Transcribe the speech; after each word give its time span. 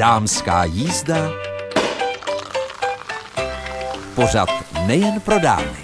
Dámská 0.00 0.64
jízda. 0.64 1.30
Pořad 4.14 4.48
nejen 4.86 5.20
pro 5.20 5.38
dámy. 5.38 5.76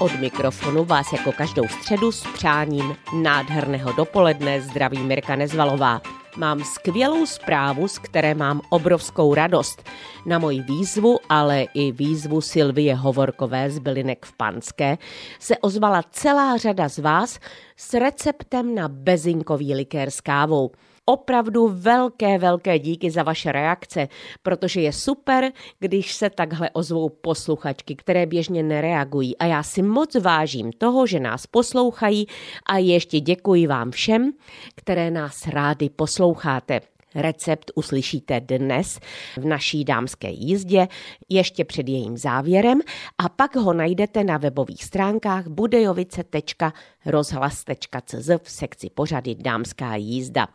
Od 0.00 0.20
mikrofonu 0.20 0.84
vás 0.84 1.12
jako 1.12 1.32
každou 1.32 1.68
středu 1.68 2.12
s 2.12 2.26
přáním 2.34 2.96
nádherného 3.22 3.92
dopoledne 3.92 4.60
zdraví 4.60 4.98
Mirka 4.98 5.36
Nezvalová. 5.36 6.00
Mám 6.36 6.64
skvělou 6.64 7.26
zprávu, 7.26 7.88
z 7.88 7.98
které 7.98 8.34
mám 8.34 8.60
obrovskou 8.70 9.34
radost. 9.34 9.82
Na 10.26 10.38
moji 10.38 10.62
výzvu, 10.62 11.18
ale 11.28 11.62
i 11.74 11.92
výzvu 11.92 12.40
Silvie 12.40 12.94
Hovorkové 12.94 13.70
z 13.70 13.78
Bylinek 13.78 14.26
v 14.26 14.32
Panské 14.32 14.98
se 15.38 15.58
ozvala 15.58 16.02
celá 16.10 16.56
řada 16.56 16.88
z 16.88 16.98
vás 16.98 17.38
s 17.76 17.94
receptem 17.94 18.74
na 18.74 18.88
bezinkový 18.88 19.74
likér 19.74 20.10
s 20.10 20.20
kávou. 20.20 20.70
Opravdu 21.04 21.68
velké, 21.68 22.38
velké 22.38 22.78
díky 22.78 23.10
za 23.10 23.22
vaše 23.22 23.52
reakce, 23.52 24.08
protože 24.42 24.80
je 24.80 24.92
super, 24.92 25.52
když 25.78 26.14
se 26.14 26.30
takhle 26.30 26.70
ozvou 26.70 27.08
posluchačky, 27.08 27.96
které 27.96 28.26
běžně 28.26 28.62
nereagují. 28.62 29.38
A 29.38 29.44
já 29.44 29.62
si 29.62 29.82
moc 29.82 30.14
vážím 30.14 30.72
toho, 30.72 31.06
že 31.06 31.20
nás 31.20 31.46
poslouchají 31.46 32.26
a 32.66 32.78
ještě 32.78 33.20
děkuji 33.20 33.66
vám 33.66 33.90
všem, 33.90 34.32
které 34.76 35.10
nás 35.10 35.46
rádi 35.46 35.90
posloucháte. 35.90 36.80
Recept 37.14 37.70
uslyšíte 37.74 38.40
dnes 38.40 38.98
v 39.36 39.44
naší 39.44 39.84
dámské 39.84 40.30
jízdě, 40.30 40.88
ještě 41.28 41.64
před 41.64 41.88
jejím 41.88 42.16
závěrem 42.16 42.80
a 43.18 43.28
pak 43.28 43.56
ho 43.56 43.72
najdete 43.72 44.24
na 44.24 44.38
webových 44.38 44.84
stránkách 44.84 45.46
budejovice.rozhlas.cz 45.46 48.30
v 48.42 48.50
sekci 48.50 48.90
pořady 48.90 49.34
Dámská 49.34 49.96
jízda. 49.96 50.48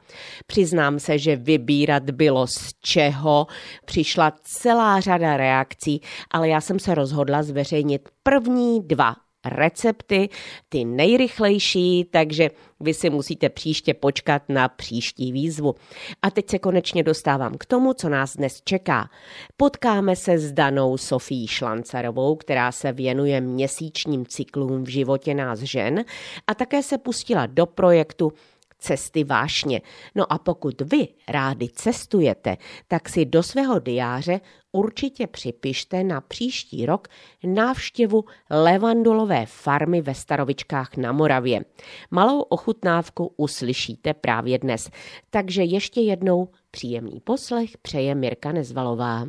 Přiznám 0.48 1.00
se, 1.00 1.18
že 1.18 1.36
vybírat 1.36 2.10
bylo 2.10 2.48
z 2.48 2.74
čeho, 2.80 3.48
přišla 3.86 4.34
celá 4.44 5.00
řada 5.00 5.38
reakcí, 5.38 6.02
ale 6.32 6.50
já 6.50 6.62
jsem 6.62 6.80
se 6.80 6.96
rozhodla 6.96 7.44
zveřejnit 7.44 8.10
první 8.24 8.82
dva 8.82 9.16
recepty, 9.50 10.30
ty 10.70 10.86
nejrychlejší, 10.86 12.06
takže 12.12 12.50
vy 12.80 12.94
si 12.94 13.10
musíte 13.10 13.50
příště 13.50 13.94
počkat 13.94 14.42
na 14.50 14.68
příští 14.68 15.32
výzvu. 15.32 15.76
A 16.22 16.32
teď 16.32 16.50
se 16.50 16.60
konečně 16.60 17.04
dostávám 17.04 17.58
k 17.58 17.66
tomu, 17.66 17.94
co 17.94 18.10
nás 18.10 18.36
dnes 18.36 18.62
čeká. 18.62 19.10
Potkáme 19.58 20.16
se 20.16 20.38
s 20.38 20.52
Danou 20.52 20.98
Sofí 20.98 21.48
Šlancarovou, 21.48 22.36
která 22.36 22.72
se 22.72 22.92
věnuje 22.92 23.42
měsíčním 23.42 24.26
cyklům 24.26 24.84
v 24.84 24.90
životě 24.90 25.34
nás 25.34 25.60
žen 25.60 26.06
a 26.48 26.54
také 26.56 26.84
se 26.84 26.98
pustila 26.98 27.46
do 27.46 27.66
projektu 27.66 28.34
cesty 28.80 29.24
vášně. 29.24 29.82
No 30.16 30.34
a 30.34 30.38
pokud 30.38 30.82
vy 30.82 31.08
rádi 31.28 31.70
cestujete, 31.70 32.58
tak 32.88 33.10
si 33.10 33.26
do 33.26 33.44
svého 33.44 33.80
diáře 33.80 34.42
určitě 34.72 35.28
připište 35.28 36.04
na 36.04 36.22
příští 36.22 36.86
rok 36.86 37.08
návštěvu 37.44 38.26
levandulové 38.50 39.46
farmy 39.46 40.02
ve 40.02 40.14
Starovičkách 40.14 40.98
na 40.98 41.12
Moravě. 41.12 41.66
Malou 42.12 42.42
ochutnávku 42.42 43.34
uslyšíte 43.38 44.14
právě 44.14 44.60
dnes. 44.60 44.90
Takže 45.30 45.64
ještě 45.64 46.02
jednou 46.02 46.50
příjemný 46.72 47.20
poslech 47.20 47.78
přeje 47.78 48.16
Mirka 48.16 48.52
Nezvalová. 48.52 49.28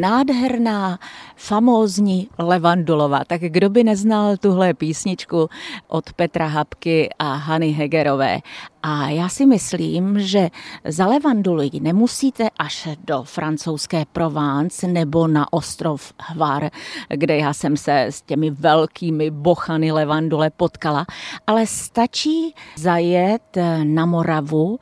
Nádherná, 0.00 0.98
famózní 1.36 2.28
Levandulova. 2.38 3.24
Tak 3.24 3.40
kdo 3.40 3.70
by 3.70 3.84
neznal 3.84 4.36
tuhle 4.36 4.74
písničku 4.74 5.50
od 5.88 6.12
Petra 6.12 6.46
Habky 6.46 7.10
a 7.18 7.34
Hany 7.34 7.70
Hegerové? 7.70 8.38
A 8.82 9.08
já 9.08 9.28
si 9.28 9.46
myslím, 9.46 10.20
že 10.20 10.48
za 10.84 11.06
levanduli 11.06 11.70
nemusíte 11.80 12.48
až 12.58 12.88
do 13.04 13.22
francouzské 13.22 14.04
Provence 14.12 14.86
nebo 14.86 15.26
na 15.26 15.52
ostrov 15.52 16.12
Hvar, 16.28 16.70
kde 17.08 17.36
já 17.36 17.52
jsem 17.52 17.76
se 17.76 18.02
s 18.02 18.22
těmi 18.22 18.50
velkými 18.50 19.30
bochany 19.30 19.92
levandule 19.92 20.50
potkala, 20.50 21.06
ale 21.46 21.66
stačí 21.66 22.54
zajet 22.76 23.56
na 23.84 24.06
Moravu. 24.06 24.78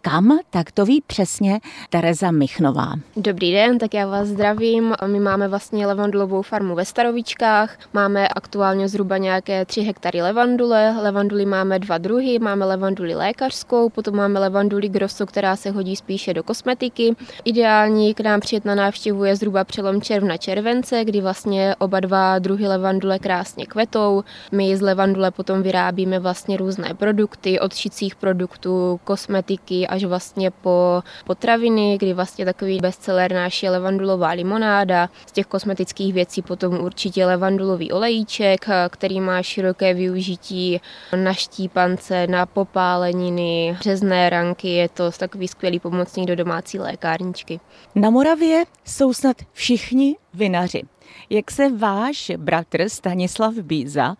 Kam? 0.00 0.38
Tak 0.50 0.72
to 0.72 0.84
ví 0.84 1.02
přesně 1.06 1.60
Tereza 1.90 2.30
Michnová. 2.30 2.92
Dobrý 3.16 3.52
den, 3.52 3.78
tak 3.78 3.94
já 3.94 4.06
vás 4.06 4.28
zdravím. 4.28 4.94
My 5.06 5.20
máme 5.20 5.48
vlastně 5.48 5.86
levandulovou 5.86 6.42
farmu 6.42 6.74
ve 6.74 6.84
Starovičkách. 6.84 7.78
Máme 7.92 8.28
aktuálně 8.28 8.88
zhruba 8.88 9.16
nějaké 9.16 9.64
3 9.64 9.80
hektary 9.80 10.22
levandule. 10.22 10.96
Levanduly 11.02 11.46
máme 11.46 11.78
dva 11.78 11.98
druhy. 11.98 12.38
Máme 12.38 12.64
levanduli 12.64 13.14
lékař 13.14 13.47
lékařskou, 13.48 13.88
potom 13.88 14.16
máme 14.16 14.40
levanduli 14.40 14.88
grosso, 14.88 15.26
která 15.26 15.56
se 15.56 15.70
hodí 15.70 15.96
spíše 15.96 16.34
do 16.34 16.42
kosmetiky. 16.42 17.16
Ideální 17.44 18.14
k 18.14 18.20
nám 18.20 18.40
přijet 18.40 18.64
na 18.64 18.74
návštěvu 18.74 19.24
je 19.24 19.36
zhruba 19.36 19.64
přelom 19.64 20.02
června 20.02 20.36
července, 20.36 21.04
kdy 21.04 21.20
vlastně 21.20 21.74
oba 21.78 22.00
dva 22.00 22.38
druhy 22.38 22.68
levandule 22.68 23.18
krásně 23.18 23.66
kvetou. 23.66 24.24
My 24.52 24.76
z 24.76 24.80
levandule 24.80 25.30
potom 25.30 25.62
vyrábíme 25.62 26.18
vlastně 26.18 26.56
různé 26.56 26.94
produkty, 26.94 27.60
od 27.60 27.74
šicích 27.74 28.16
produktů, 28.16 29.00
kosmetiky 29.04 29.86
až 29.86 30.04
vlastně 30.04 30.50
po 30.50 31.02
potraviny, 31.24 31.98
kdy 31.98 32.12
vlastně 32.12 32.44
takový 32.44 32.78
bestseller 32.78 33.32
náš 33.32 33.62
je 33.62 33.70
levandulová 33.70 34.30
limonáda. 34.30 35.08
Z 35.26 35.32
těch 35.32 35.46
kosmetických 35.46 36.14
věcí 36.14 36.42
potom 36.42 36.80
určitě 36.80 37.26
levandulový 37.26 37.92
olejček, 37.92 38.66
který 38.90 39.20
má 39.20 39.42
široké 39.42 39.94
využití 39.94 40.80
na 41.16 41.32
štípance, 41.32 42.26
na 42.26 42.46
popálení, 42.46 43.27
vitamíny, 43.28 43.76
řezné 43.80 44.30
ranky, 44.30 44.68
je 44.68 44.88
to 44.88 45.10
takový 45.10 45.48
skvělý 45.48 45.80
pomocník 45.80 46.28
do 46.28 46.36
domácí 46.36 46.78
lékárničky. 46.78 47.60
Na 47.94 48.10
Moravě 48.10 48.64
jsou 48.84 49.12
snad 49.12 49.36
všichni 49.52 50.16
vinaři. 50.34 50.82
Jak 51.30 51.50
se 51.50 51.68
váš 51.76 52.32
bratr 52.36 52.88
Stanislav 52.88 53.54
Bíza 53.54 54.16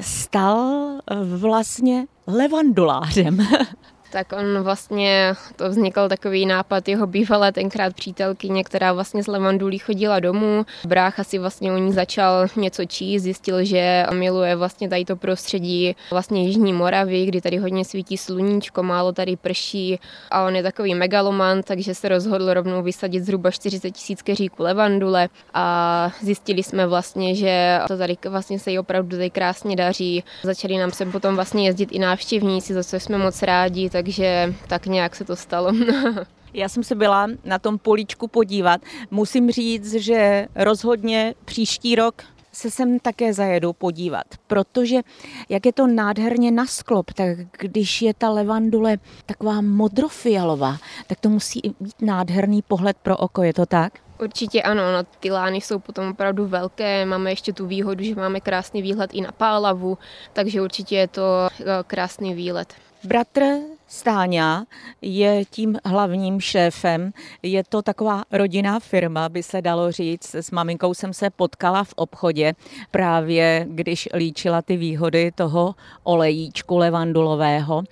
stal 0.00 0.98
vlastně 1.24 2.06
levandulářem? 2.26 3.38
tak 4.12 4.32
on 4.32 4.62
vlastně, 4.62 5.34
to 5.56 5.68
vznikl 5.68 6.08
takový 6.08 6.46
nápad 6.46 6.88
jeho 6.88 7.06
bývalé 7.06 7.52
tenkrát 7.52 7.94
přítelkyně, 7.94 8.64
která 8.64 8.92
vlastně 8.92 9.22
z 9.22 9.26
Levandulí 9.26 9.78
chodila 9.78 10.20
domů. 10.20 10.66
Brácha 10.86 11.24
si 11.24 11.38
vlastně 11.38 11.72
u 11.72 11.76
ní 11.76 11.92
začal 11.92 12.46
něco 12.56 12.84
číst, 12.84 13.22
zjistil, 13.22 13.64
že 13.64 14.06
miluje 14.12 14.56
vlastně 14.56 14.88
tady 14.88 15.04
to 15.04 15.16
prostředí 15.16 15.96
vlastně 16.10 16.46
Jižní 16.46 16.72
Moravy, 16.72 17.26
kdy 17.26 17.40
tady 17.40 17.56
hodně 17.56 17.84
svítí 17.84 18.16
sluníčko, 18.16 18.82
málo 18.82 19.12
tady 19.12 19.36
prší 19.36 19.98
a 20.30 20.44
on 20.44 20.56
je 20.56 20.62
takový 20.62 20.94
megaloman, 20.94 21.62
takže 21.62 21.94
se 21.94 22.08
rozhodl 22.08 22.54
rovnou 22.54 22.82
vysadit 22.82 23.24
zhruba 23.24 23.50
40 23.50 23.90
tisíc 23.90 24.22
keříků 24.22 24.62
levandule 24.62 25.28
a 25.54 26.10
zjistili 26.22 26.62
jsme 26.62 26.86
vlastně, 26.86 27.34
že 27.34 27.78
to 27.88 27.96
tady 27.96 28.16
vlastně 28.28 28.58
se 28.58 28.70
jí 28.70 28.78
opravdu 28.78 29.16
tady 29.16 29.30
krásně 29.30 29.76
daří. 29.76 30.24
Začali 30.42 30.78
nám 30.78 30.90
sem 30.90 31.12
potom 31.12 31.34
vlastně 31.34 31.66
jezdit 31.66 31.92
i 31.92 31.98
návštěvníci, 31.98 32.74
za 32.74 32.84
co 32.84 33.00
jsme 33.00 33.18
moc 33.18 33.42
rádi, 33.42 33.90
tak 33.90 34.01
takže 34.02 34.54
tak 34.66 34.86
nějak 34.86 35.16
se 35.16 35.24
to 35.24 35.36
stalo. 35.36 35.72
Já 36.54 36.68
jsem 36.68 36.84
se 36.84 36.94
byla 36.94 37.28
na 37.44 37.58
tom 37.58 37.78
políčku 37.78 38.28
podívat. 38.28 38.80
Musím 39.10 39.50
říct, 39.50 39.94
že 39.94 40.46
rozhodně 40.54 41.34
příští 41.44 41.94
rok 41.94 42.22
se 42.52 42.70
sem 42.70 42.98
také 42.98 43.34
zajedu 43.34 43.72
podívat, 43.72 44.24
protože 44.46 45.00
jak 45.48 45.66
je 45.66 45.72
to 45.72 45.86
nádherně 45.86 46.50
na 46.50 46.66
sklop, 46.66 47.12
tak 47.12 47.28
když 47.58 48.02
je 48.02 48.14
ta 48.14 48.30
levandule 48.30 48.96
taková 49.26 49.60
modrofialová, 49.60 50.76
tak 51.06 51.20
to 51.20 51.28
musí 51.28 51.60
být 51.80 52.02
nádherný 52.02 52.62
pohled 52.62 52.96
pro 53.02 53.16
oko, 53.16 53.42
je 53.42 53.54
to 53.54 53.66
tak? 53.66 53.92
Určitě 54.20 54.62
ano, 54.62 54.92
no, 54.92 55.04
ty 55.20 55.30
lány 55.30 55.60
jsou 55.60 55.78
potom 55.78 56.10
opravdu 56.10 56.46
velké, 56.46 57.06
máme 57.06 57.30
ještě 57.30 57.52
tu 57.52 57.66
výhodu, 57.66 58.04
že 58.04 58.14
máme 58.14 58.40
krásný 58.40 58.82
výhled 58.82 59.14
i 59.14 59.20
na 59.20 59.32
Pálavu, 59.32 59.98
takže 60.32 60.62
určitě 60.62 60.96
je 60.96 61.08
to 61.08 61.48
eh, 61.60 61.64
krásný 61.86 62.34
výlet. 62.34 62.74
Bratr 63.04 63.42
Stáňa 63.92 64.64
je 65.02 65.44
tím 65.44 65.78
hlavním 65.84 66.40
šéfem. 66.40 67.12
Je 67.42 67.64
to 67.64 67.82
taková 67.82 68.22
rodinná 68.32 68.80
firma, 68.80 69.28
by 69.28 69.42
se 69.42 69.62
dalo 69.62 69.92
říct. 69.92 70.34
S 70.34 70.50
maminkou 70.50 70.94
jsem 70.94 71.12
se 71.12 71.30
potkala 71.30 71.84
v 71.84 71.94
obchodě 71.96 72.54
právě, 72.90 73.66
když 73.68 74.08
líčila 74.14 74.62
ty 74.62 74.76
výhody 74.76 75.32
toho 75.34 75.74
olejíčku 76.02 76.78
levandulového. 76.78 77.82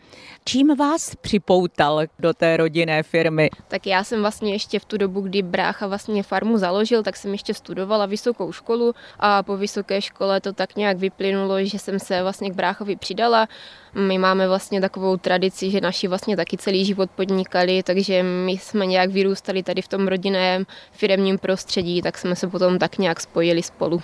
Čím 0.44 0.76
vás 0.76 1.14
připoutal 1.14 2.02
do 2.18 2.32
té 2.34 2.56
rodinné 2.56 3.02
firmy? 3.02 3.50
Tak 3.68 3.86
já 3.86 4.04
jsem 4.04 4.20
vlastně 4.20 4.52
ještě 4.52 4.78
v 4.78 4.84
tu 4.84 4.96
dobu, 4.96 5.20
kdy 5.20 5.42
brácha 5.42 5.86
vlastně 5.86 6.22
farmu 6.22 6.58
založil, 6.58 7.02
tak 7.02 7.16
jsem 7.16 7.32
ještě 7.32 7.54
studovala 7.54 8.06
vysokou 8.06 8.52
školu 8.52 8.94
a 9.18 9.42
po 9.42 9.56
vysoké 9.56 10.02
škole 10.02 10.40
to 10.40 10.52
tak 10.52 10.76
nějak 10.76 10.98
vyplynulo, 10.98 11.64
že 11.64 11.78
jsem 11.78 11.98
se 11.98 12.22
vlastně 12.22 12.50
k 12.50 12.54
bráchovi 12.54 12.96
přidala. 12.96 13.48
My 13.94 14.18
máme 14.18 14.48
vlastně 14.48 14.80
takovou 14.80 15.16
tradici, 15.16 15.70
že 15.70 15.80
naši 15.90 16.08
vlastně 16.08 16.36
taky 16.36 16.56
celý 16.56 16.84
život 16.84 17.10
podnikali, 17.10 17.82
takže 17.82 18.22
my 18.22 18.52
jsme 18.52 18.86
nějak 18.86 19.10
vyrůstali 19.10 19.62
tady 19.62 19.82
v 19.82 19.88
tom 19.88 20.08
rodinném 20.08 20.66
firemním 20.92 21.38
prostředí, 21.38 22.02
tak 22.02 22.18
jsme 22.18 22.36
se 22.36 22.46
potom 22.46 22.78
tak 22.78 22.98
nějak 22.98 23.20
spojili 23.20 23.62
spolu. 23.62 24.02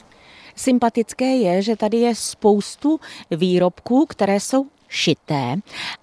Sympatické 0.56 1.36
je, 1.36 1.62
že 1.62 1.76
tady 1.76 1.96
je 1.96 2.14
spoustu 2.14 3.00
výrobků, 3.30 4.06
které 4.06 4.40
jsou 4.40 4.66
šité 4.88 5.56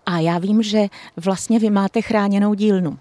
a 0.05 0.19
já 0.19 0.37
vím, 0.37 0.63
že 0.63 0.87
vlastně 1.17 1.59
vy 1.59 1.69
máte 1.69 2.01
chráněnou 2.01 2.53
dílnu. 2.53 2.99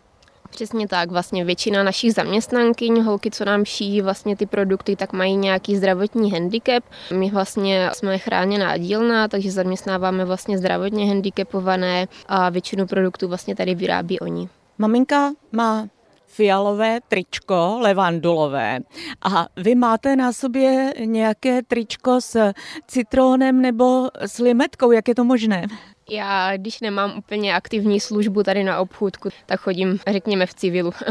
Přesně 0.52 0.88
tak, 0.88 1.10
vlastně 1.10 1.44
většina 1.44 1.82
našich 1.82 2.14
zaměstnankyň, 2.14 3.02
holky, 3.02 3.30
co 3.30 3.44
nám 3.44 3.64
šijí 3.64 4.02
vlastně 4.02 4.36
ty 4.36 4.46
produkty, 4.46 4.96
tak 4.96 5.12
mají 5.12 5.36
nějaký 5.36 5.76
zdravotní 5.76 6.32
handicap. 6.32 6.84
My 7.14 7.30
vlastně 7.30 7.90
jsme 7.92 8.18
chráněná 8.18 8.76
dílna, 8.76 9.28
takže 9.28 9.50
zaměstnáváme 9.50 10.24
vlastně 10.24 10.58
zdravotně 10.58 11.08
handicapované 11.08 12.06
a 12.26 12.50
většinu 12.50 12.86
produktů 12.86 13.28
vlastně 13.28 13.56
tady 13.56 13.74
vyrábí 13.74 14.20
oni. 14.20 14.48
Maminka 14.78 15.32
má 15.52 15.88
fialové 16.26 17.00
tričko 17.08 17.78
levandulové 17.80 18.80
a 19.22 19.46
vy 19.56 19.74
máte 19.74 20.16
na 20.16 20.32
sobě 20.32 20.94
nějaké 21.04 21.62
tričko 21.62 22.20
s 22.20 22.52
citrónem 22.86 23.60
nebo 23.62 24.08
s 24.20 24.38
limetkou, 24.38 24.92
jak 24.92 25.08
je 25.08 25.14
to 25.14 25.24
možné? 25.24 25.66
Já, 26.12 26.56
když 26.56 26.80
nemám 26.80 27.18
úplně 27.18 27.54
aktivní 27.54 28.00
službu 28.00 28.42
tady 28.42 28.64
na 28.64 28.80
obchůdku, 28.80 29.28
tak 29.46 29.60
chodím, 29.60 29.98
řekněme, 30.10 30.46
v 30.46 30.54
civilu. 30.54 30.92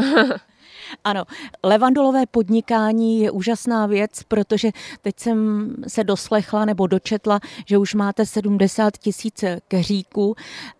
Ano, 1.04 1.24
levandulové 1.62 2.26
podnikání 2.26 3.20
je 3.20 3.30
úžasná 3.30 3.86
věc, 3.86 4.22
protože 4.28 4.70
teď 5.02 5.18
jsem 5.18 5.68
se 5.88 6.04
doslechla 6.04 6.64
nebo 6.64 6.86
dočetla, 6.86 7.40
že 7.66 7.78
už 7.78 7.94
máte 7.94 8.26
70 8.26 8.98
tisíc 8.98 9.44
keříků. 9.68 10.34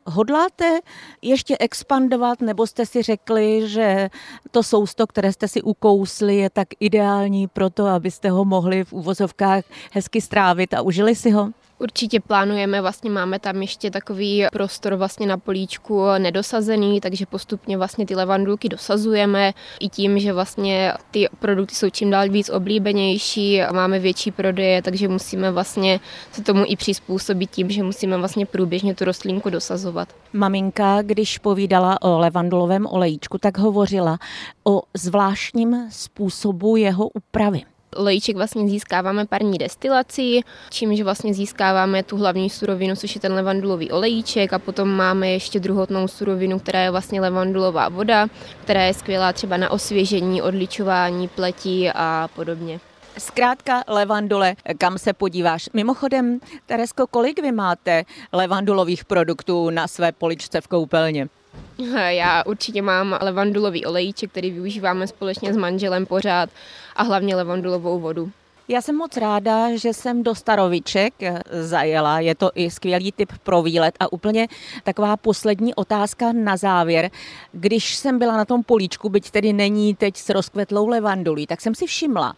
Hodláte 0.06 0.80
ještě 1.22 1.56
expandovat, 1.60 2.40
nebo 2.40 2.66
jste 2.66 2.86
si 2.86 3.02
řekli, 3.02 3.68
že 3.68 4.10
to 4.50 4.62
sousto, 4.62 5.06
které 5.06 5.32
jste 5.32 5.48
si 5.48 5.62
ukousli, 5.62 6.36
je 6.36 6.50
tak 6.50 6.68
ideální 6.80 7.48
pro 7.48 7.70
to, 7.70 7.86
abyste 7.86 8.30
ho 8.30 8.44
mohli 8.44 8.84
v 8.84 8.92
úvozovkách 8.92 9.64
hezky 9.92 10.20
strávit 10.20 10.74
a 10.74 10.82
užili 10.82 11.14
si 11.14 11.30
ho? 11.30 11.52
Určitě 11.82 12.20
plánujeme, 12.20 12.80
vlastně 12.80 13.10
máme 13.10 13.38
tam 13.38 13.62
ještě 13.62 13.90
takový 13.90 14.46
prostor 14.52 14.94
vlastně 14.94 15.26
na 15.26 15.36
políčku 15.36 16.04
nedosazený, 16.18 17.00
takže 17.00 17.26
postupně 17.26 17.76
vlastně 17.78 18.06
ty 18.06 18.14
levandulky 18.14 18.68
dosazujeme 18.68 19.52
i 19.80 19.88
tím, 19.88 20.18
že 20.18 20.32
vlastně 20.32 20.92
ty 21.10 21.28
produkty 21.38 21.74
jsou 21.74 21.90
čím 21.90 22.10
dál 22.10 22.28
víc 22.28 22.50
oblíbenější, 22.50 23.60
máme 23.72 23.98
větší 23.98 24.30
prodeje, 24.30 24.82
takže 24.82 25.08
musíme 25.08 25.50
vlastně 25.50 26.00
se 26.32 26.42
tomu 26.42 26.64
i 26.66 26.76
přizpůsobit 26.76 27.50
tím, 27.50 27.70
že 27.70 27.82
musíme 27.82 28.16
vlastně 28.16 28.46
průběžně 28.46 28.94
tu 28.94 29.04
rostlinku 29.04 29.50
dosazovat. 29.50 30.08
Maminka, 30.32 31.02
když 31.02 31.38
povídala 31.38 32.02
o 32.02 32.18
levandulovém 32.18 32.86
olejíčku, 32.86 33.38
tak 33.38 33.58
hovořila 33.58 34.18
o 34.64 34.82
zvláštním 34.94 35.86
způsobu 35.90 36.76
jeho 36.76 37.08
úpravy. 37.08 37.62
Lejíček 37.96 38.36
vlastně 38.36 38.68
získáváme 38.68 39.26
parní 39.26 39.58
destilací, 39.58 40.44
čímž 40.70 41.00
vlastně 41.00 41.34
získáváme 41.34 42.02
tu 42.02 42.16
hlavní 42.16 42.50
surovinu, 42.50 42.96
což 42.96 43.14
je 43.14 43.20
ten 43.20 43.32
levandulový 43.32 43.90
olejíček 43.90 44.52
a 44.52 44.58
potom 44.58 44.88
máme 44.88 45.30
ještě 45.30 45.60
druhotnou 45.60 46.08
surovinu, 46.08 46.58
která 46.58 46.80
je 46.80 46.90
vlastně 46.90 47.20
levandulová 47.20 47.88
voda, 47.88 48.26
která 48.62 48.82
je 48.82 48.94
skvělá 48.94 49.32
třeba 49.32 49.56
na 49.56 49.70
osvěžení, 49.70 50.42
odličování 50.42 51.28
pletí 51.28 51.90
a 51.90 52.28
podobně. 52.34 52.80
Zkrátka 53.18 53.82
levandule, 53.88 54.54
kam 54.78 54.98
se 54.98 55.12
podíváš. 55.12 55.68
Mimochodem, 55.72 56.40
Teresko, 56.66 57.06
kolik 57.06 57.42
vy 57.42 57.52
máte 57.52 58.04
levandulových 58.32 59.04
produktů 59.04 59.70
na 59.70 59.88
své 59.88 60.12
poličce 60.12 60.60
v 60.60 60.68
koupelně? 60.68 61.28
Já 62.08 62.42
určitě 62.46 62.82
mám 62.82 63.18
levandulový 63.20 63.86
olejček, 63.86 64.30
který 64.30 64.50
využíváme 64.50 65.06
společně 65.06 65.54
s 65.54 65.56
manželem 65.56 66.06
pořád 66.06 66.50
a 66.96 67.02
hlavně 67.02 67.36
levandulovou 67.36 68.00
vodu. 68.00 68.30
Já 68.68 68.82
jsem 68.82 68.96
moc 68.96 69.16
ráda, 69.16 69.76
že 69.76 69.94
jsem 69.94 70.22
do 70.22 70.34
Staroviček 70.34 71.14
zajela. 71.50 72.20
Je 72.20 72.34
to 72.34 72.50
i 72.54 72.70
skvělý 72.70 73.12
typ 73.12 73.32
pro 73.42 73.62
výlet. 73.62 73.94
A 74.00 74.12
úplně 74.12 74.48
taková 74.84 75.16
poslední 75.16 75.74
otázka 75.74 76.32
na 76.32 76.56
závěr. 76.56 77.10
Když 77.52 77.96
jsem 77.96 78.18
byla 78.18 78.36
na 78.36 78.44
tom 78.44 78.62
políčku, 78.62 79.08
byť 79.08 79.30
tedy 79.30 79.52
není 79.52 79.94
teď 79.94 80.16
s 80.16 80.28
rozkvetlou 80.28 80.88
levandulí, 80.88 81.46
tak 81.46 81.60
jsem 81.60 81.74
si 81.74 81.86
všimla, 81.86 82.34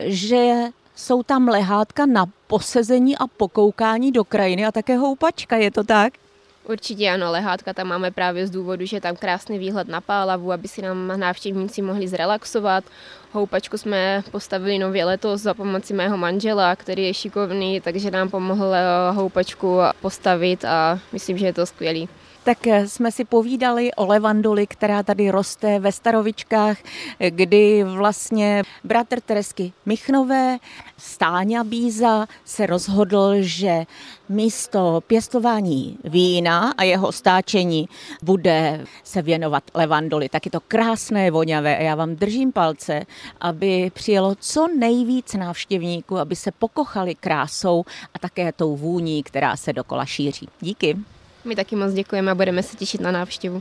že 0.00 0.54
jsou 0.94 1.22
tam 1.22 1.48
lehátka 1.48 2.06
na 2.06 2.26
posezení 2.46 3.18
a 3.18 3.26
pokoukání 3.26 4.12
do 4.12 4.24
krajiny 4.24 4.66
a 4.66 4.72
také 4.72 4.96
houpačka. 4.96 5.56
Je 5.56 5.70
to 5.70 5.84
tak? 5.84 6.12
Určitě 6.68 7.10
ano, 7.10 7.30
lehátka 7.30 7.72
tam 7.72 7.86
máme 7.86 8.10
právě 8.10 8.46
z 8.46 8.50
důvodu, 8.50 8.86
že 8.86 8.96
je 8.96 9.00
tam 9.00 9.16
krásný 9.16 9.58
výhled 9.58 9.88
na 9.88 10.00
Pálavu, 10.00 10.52
aby 10.52 10.68
si 10.68 10.82
nám 10.82 11.20
návštěvníci 11.20 11.82
mohli 11.82 12.08
zrelaxovat. 12.08 12.84
Houpačku 13.32 13.78
jsme 13.78 14.22
postavili 14.30 14.78
nově 14.78 15.04
letos 15.04 15.40
za 15.40 15.54
pomoci 15.54 15.94
mého 15.94 16.16
manžela, 16.16 16.76
který 16.76 17.04
je 17.04 17.14
šikovný, 17.14 17.80
takže 17.80 18.10
nám 18.10 18.30
pomohl 18.30 18.74
eh, 18.74 19.12
houpačku 19.12 19.78
postavit 20.00 20.64
a 20.64 20.98
myslím, 21.12 21.38
že 21.38 21.46
je 21.46 21.52
to 21.52 21.66
skvělý 21.66 22.08
tak 22.44 22.66
eh, 22.66 22.88
jsme 22.88 23.12
si 23.12 23.24
povídali 23.24 23.94
o 23.94 24.06
levanduli, 24.06 24.66
která 24.66 25.02
tady 25.02 25.30
roste 25.30 25.78
ve 25.78 25.92
Starovičkách, 25.92 26.78
kdy 27.28 27.84
vlastně 27.84 28.62
bratr 28.84 29.20
Teresky 29.20 29.72
Michnové, 29.86 30.58
Stáňa 30.96 31.64
Bíza, 31.64 32.26
se 32.44 32.66
rozhodl, 32.66 33.34
že 33.40 33.84
místo 34.28 35.02
pěstování 35.06 35.98
vína 36.04 36.74
a 36.78 36.82
jeho 36.82 37.12
stáčení 37.12 37.88
bude 38.22 38.84
se 39.04 39.22
věnovat 39.22 39.64
levanduli. 39.74 40.28
Tak 40.28 40.46
je 40.46 40.50
to 40.50 40.60
krásné, 40.60 41.30
voňavé 41.30 41.76
a 41.78 41.82
já 41.82 41.94
vám 41.94 42.16
držím 42.16 42.52
palce, 42.52 43.06
aby 43.40 43.90
přijelo 43.94 44.34
co 44.40 44.68
nejvíc 44.78 45.34
návštěvníků, 45.34 46.18
aby 46.18 46.36
se 46.36 46.52
pokochali 46.52 47.14
krásou 47.14 47.84
a 48.14 48.18
také 48.18 48.52
tou 48.52 48.76
vůní, 48.76 49.22
která 49.22 49.56
se 49.56 49.72
dokola 49.72 50.04
šíří. 50.04 50.48
Díky. 50.60 51.13
My 51.44 51.56
taky 51.56 51.76
moc 51.76 51.92
děkujeme 51.92 52.30
a 52.30 52.34
budeme 52.34 52.62
se 52.62 52.76
těšit 52.76 53.00
na 53.00 53.10
návštěvu. 53.10 53.60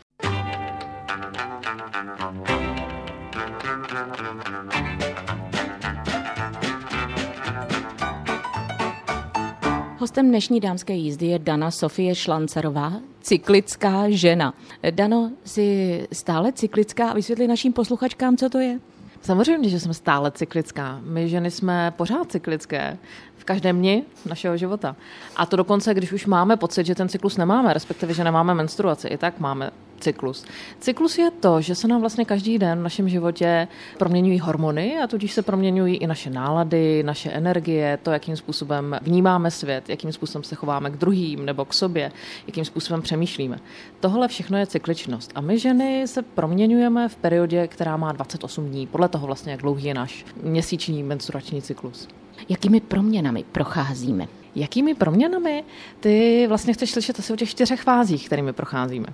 Hostem 9.97 10.29
dnešní 10.29 10.59
dámské 10.59 10.93
jízdy 10.93 11.25
je 11.25 11.39
Dana 11.39 11.71
Sofie 11.71 12.15
Šlancerová, 12.15 12.93
cyklická 13.21 14.09
žena. 14.09 14.53
Dano, 14.91 15.31
jsi 15.43 16.07
stále 16.11 16.53
cyklická 16.53 17.09
a 17.09 17.13
vysvětli 17.13 17.47
našim 17.47 17.73
posluchačkám, 17.73 18.37
co 18.37 18.49
to 18.49 18.59
je? 18.59 18.79
Samozřejmě, 19.21 19.69
že 19.69 19.79
jsme 19.79 19.93
stále 19.93 20.31
cyklická. 20.31 20.99
My 21.03 21.29
ženy 21.29 21.51
jsme 21.51 21.93
pořád 21.97 22.31
cyklické 22.31 22.97
v 23.43 23.45
každém 23.45 23.79
dni 23.79 24.03
našeho 24.25 24.57
života. 24.57 24.95
A 25.35 25.45
to 25.45 25.55
dokonce, 25.55 25.93
když 25.93 26.11
už 26.11 26.25
máme 26.25 26.57
pocit, 26.57 26.85
že 26.85 26.95
ten 26.95 27.09
cyklus 27.09 27.37
nemáme, 27.37 27.73
respektive, 27.73 28.13
že 28.13 28.23
nemáme 28.23 28.53
menstruaci, 28.53 29.07
i 29.07 29.17
tak 29.17 29.39
máme 29.39 29.71
cyklus. 29.99 30.45
Cyklus 30.79 31.17
je 31.17 31.31
to, 31.31 31.61
že 31.61 31.75
se 31.75 31.87
nám 31.87 32.01
vlastně 32.01 32.25
každý 32.25 32.59
den 32.59 32.79
v 32.79 32.83
našem 32.83 33.09
životě 33.09 33.67
proměňují 33.97 34.39
hormony 34.39 34.99
a 35.03 35.07
tudíž 35.07 35.33
se 35.33 35.41
proměňují 35.41 35.95
i 35.95 36.07
naše 36.07 36.29
nálady, 36.29 37.03
naše 37.03 37.29
energie, 37.29 37.99
to, 38.03 38.11
jakým 38.11 38.35
způsobem 38.35 38.99
vnímáme 39.01 39.51
svět, 39.51 39.89
jakým 39.89 40.11
způsobem 40.11 40.43
se 40.43 40.55
chováme 40.55 40.89
k 40.89 40.97
druhým 40.97 41.45
nebo 41.45 41.65
k 41.65 41.73
sobě, 41.73 42.11
jakým 42.47 42.65
způsobem 42.65 43.01
přemýšlíme. 43.01 43.59
Tohle 43.99 44.27
všechno 44.27 44.57
je 44.57 44.67
cykličnost. 44.67 45.31
A 45.35 45.41
my 45.41 45.59
ženy 45.59 46.07
se 46.07 46.21
proměňujeme 46.21 47.09
v 47.09 47.15
periodě, 47.15 47.67
která 47.67 47.97
má 47.97 48.11
28 48.11 48.69
dní. 48.69 48.87
Podle 48.87 49.07
toho 49.07 49.27
vlastně, 49.27 49.51
jak 49.51 49.61
dlouhý 49.61 49.85
je 49.85 49.93
náš 49.93 50.25
měsíční 50.43 51.03
menstruační 51.03 51.61
cyklus. 51.61 52.07
Jakými 52.49 52.79
proměnami 52.79 53.45
procházíme? 53.51 54.27
Jakými 54.55 54.95
proměnami? 54.95 55.63
Ty 55.99 56.45
vlastně 56.47 56.73
chceš 56.73 56.91
slyšet 56.91 57.19
asi 57.19 57.33
o 57.33 57.35
těch 57.35 57.49
čtyřech 57.49 57.81
fázích, 57.81 58.25
kterými 58.25 58.53
procházíme. 58.53 59.07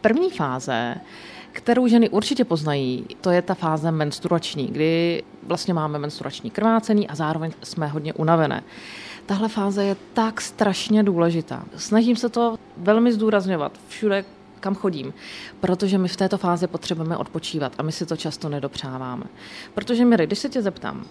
První 0.00 0.30
fáze, 0.30 0.94
kterou 1.52 1.86
ženy 1.86 2.08
určitě 2.08 2.44
poznají, 2.44 3.04
to 3.20 3.30
je 3.30 3.42
ta 3.42 3.54
fáze 3.54 3.90
menstruační, 3.90 4.66
kdy 4.66 5.22
vlastně 5.42 5.74
máme 5.74 5.98
menstruační 5.98 6.50
krvácení 6.50 7.08
a 7.08 7.14
zároveň 7.14 7.52
jsme 7.62 7.86
hodně 7.86 8.12
unavené. 8.12 8.62
Tahle 9.26 9.48
fáze 9.48 9.84
je 9.84 9.96
tak 10.14 10.40
strašně 10.40 11.02
důležitá. 11.02 11.64
Snažím 11.76 12.16
se 12.16 12.28
to 12.28 12.58
velmi 12.76 13.12
zdůrazňovat 13.12 13.72
všude, 13.88 14.24
kam 14.60 14.74
chodím, 14.74 15.14
protože 15.60 15.98
my 15.98 16.08
v 16.08 16.16
této 16.16 16.38
fázi 16.38 16.66
potřebujeme 16.66 17.16
odpočívat 17.16 17.72
a 17.78 17.82
my 17.82 17.92
si 17.92 18.06
to 18.06 18.16
často 18.16 18.48
nedopřáváme. 18.48 19.24
Protože, 19.74 20.04
Miri, 20.04 20.26
když 20.26 20.38
se 20.38 20.48
tě 20.48 20.62
zeptám, 20.62 21.04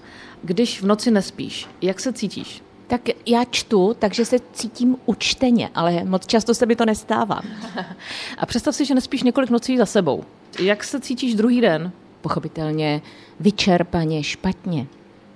když 0.44 0.82
v 0.82 0.86
noci 0.86 1.12
nespíš, 1.12 1.68
jak 1.82 2.00
se 2.00 2.14
cítíš? 2.14 2.64
Tak 2.88 3.02
já 3.26 3.44
čtu, 3.46 3.96
takže 4.00 4.26
se 4.26 4.38
cítím 4.54 4.98
učteně, 5.06 5.70
ale 5.76 6.04
moc 6.04 6.26
často 6.26 6.54
se 6.54 6.66
mi 6.66 6.76
to 6.76 6.86
nestává. 6.86 7.42
A 8.38 8.46
představ 8.46 8.76
si, 8.76 8.86
že 8.86 8.96
nespíš 8.96 9.24
několik 9.24 9.50
nocí 9.50 9.78
za 9.78 9.86
sebou. 9.86 10.24
Jak 10.60 10.84
se 10.84 11.00
cítíš 11.00 11.36
druhý 11.36 11.62
den? 11.62 11.92
Pochopitelně 12.22 13.02
vyčerpaně, 13.40 14.24
špatně 14.24 14.88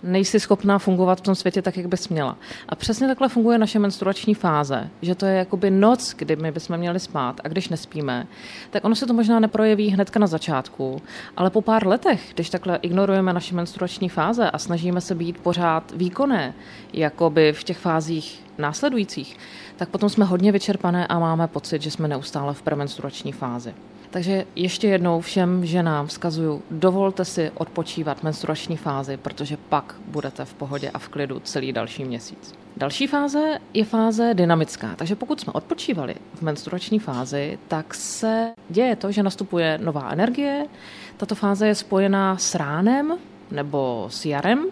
nejsi 0.03 0.39
schopná 0.39 0.79
fungovat 0.79 1.19
v 1.19 1.21
tom 1.21 1.35
světě 1.35 1.61
tak, 1.61 1.77
jak 1.77 1.87
bys 1.87 2.09
měla. 2.09 2.37
A 2.69 2.75
přesně 2.75 3.07
takhle 3.07 3.29
funguje 3.29 3.57
naše 3.57 3.79
menstruační 3.79 4.33
fáze, 4.33 4.89
že 5.01 5.15
to 5.15 5.25
je 5.25 5.37
jakoby 5.37 5.71
noc, 5.71 6.13
kdy 6.17 6.35
my 6.35 6.51
bychom 6.51 6.77
měli 6.77 6.99
spát 6.99 7.41
a 7.43 7.47
když 7.47 7.69
nespíme, 7.69 8.27
tak 8.69 8.85
ono 8.85 8.95
se 8.95 9.05
to 9.05 9.13
možná 9.13 9.39
neprojeví 9.39 9.89
hnedka 9.89 10.19
na 10.19 10.27
začátku, 10.27 11.01
ale 11.37 11.49
po 11.49 11.61
pár 11.61 11.87
letech, 11.87 12.31
když 12.33 12.49
takhle 12.49 12.79
ignorujeme 12.81 13.33
naše 13.33 13.55
menstruační 13.55 14.09
fáze 14.09 14.51
a 14.51 14.57
snažíme 14.57 15.01
se 15.01 15.15
být 15.15 15.37
pořád 15.37 15.91
výkonné, 15.95 16.53
jakoby 16.93 17.53
v 17.53 17.63
těch 17.63 17.77
fázích 17.77 18.48
následujících, 18.59 19.37
tak 19.75 19.89
potom 19.89 20.09
jsme 20.09 20.25
hodně 20.25 20.51
vyčerpané 20.51 21.07
a 21.07 21.19
máme 21.19 21.47
pocit, 21.47 21.81
že 21.81 21.91
jsme 21.91 22.07
neustále 22.07 22.53
v 22.53 22.61
premenstruační 22.61 23.31
fázi. 23.31 23.73
Takže 24.09 24.45
ještě 24.55 24.87
jednou 24.87 25.21
všem 25.21 25.65
ženám 25.65 26.07
vzkazuju, 26.07 26.61
dovolte 26.71 27.25
si 27.25 27.51
odpočívat 27.55 28.23
menstruační 28.23 28.77
fázi, 28.77 29.17
protože 29.17 29.57
pak 29.69 29.95
budete 30.07 30.45
v 30.45 30.53
pohodě 30.53 30.89
a 30.89 30.99
v 30.99 31.09
klidu 31.09 31.39
celý 31.39 31.73
další 31.73 32.03
měsíc. 32.03 32.53
Další 32.77 33.07
fáze 33.07 33.59
je 33.73 33.85
fáze 33.85 34.33
dynamická, 34.33 34.95
takže 34.95 35.15
pokud 35.15 35.39
jsme 35.39 35.53
odpočívali 35.53 36.15
v 36.33 36.41
menstruační 36.41 36.99
fázi, 36.99 37.59
tak 37.67 37.93
se 37.93 38.53
děje 38.69 38.95
to, 38.95 39.11
že 39.11 39.23
nastupuje 39.23 39.79
nová 39.81 40.09
energie. 40.11 40.65
Tato 41.17 41.35
fáze 41.35 41.67
je 41.67 41.75
spojená 41.75 42.37
s 42.37 42.55
ránem 42.55 43.13
nebo 43.51 44.07
s 44.11 44.25
jarem, 44.25 44.65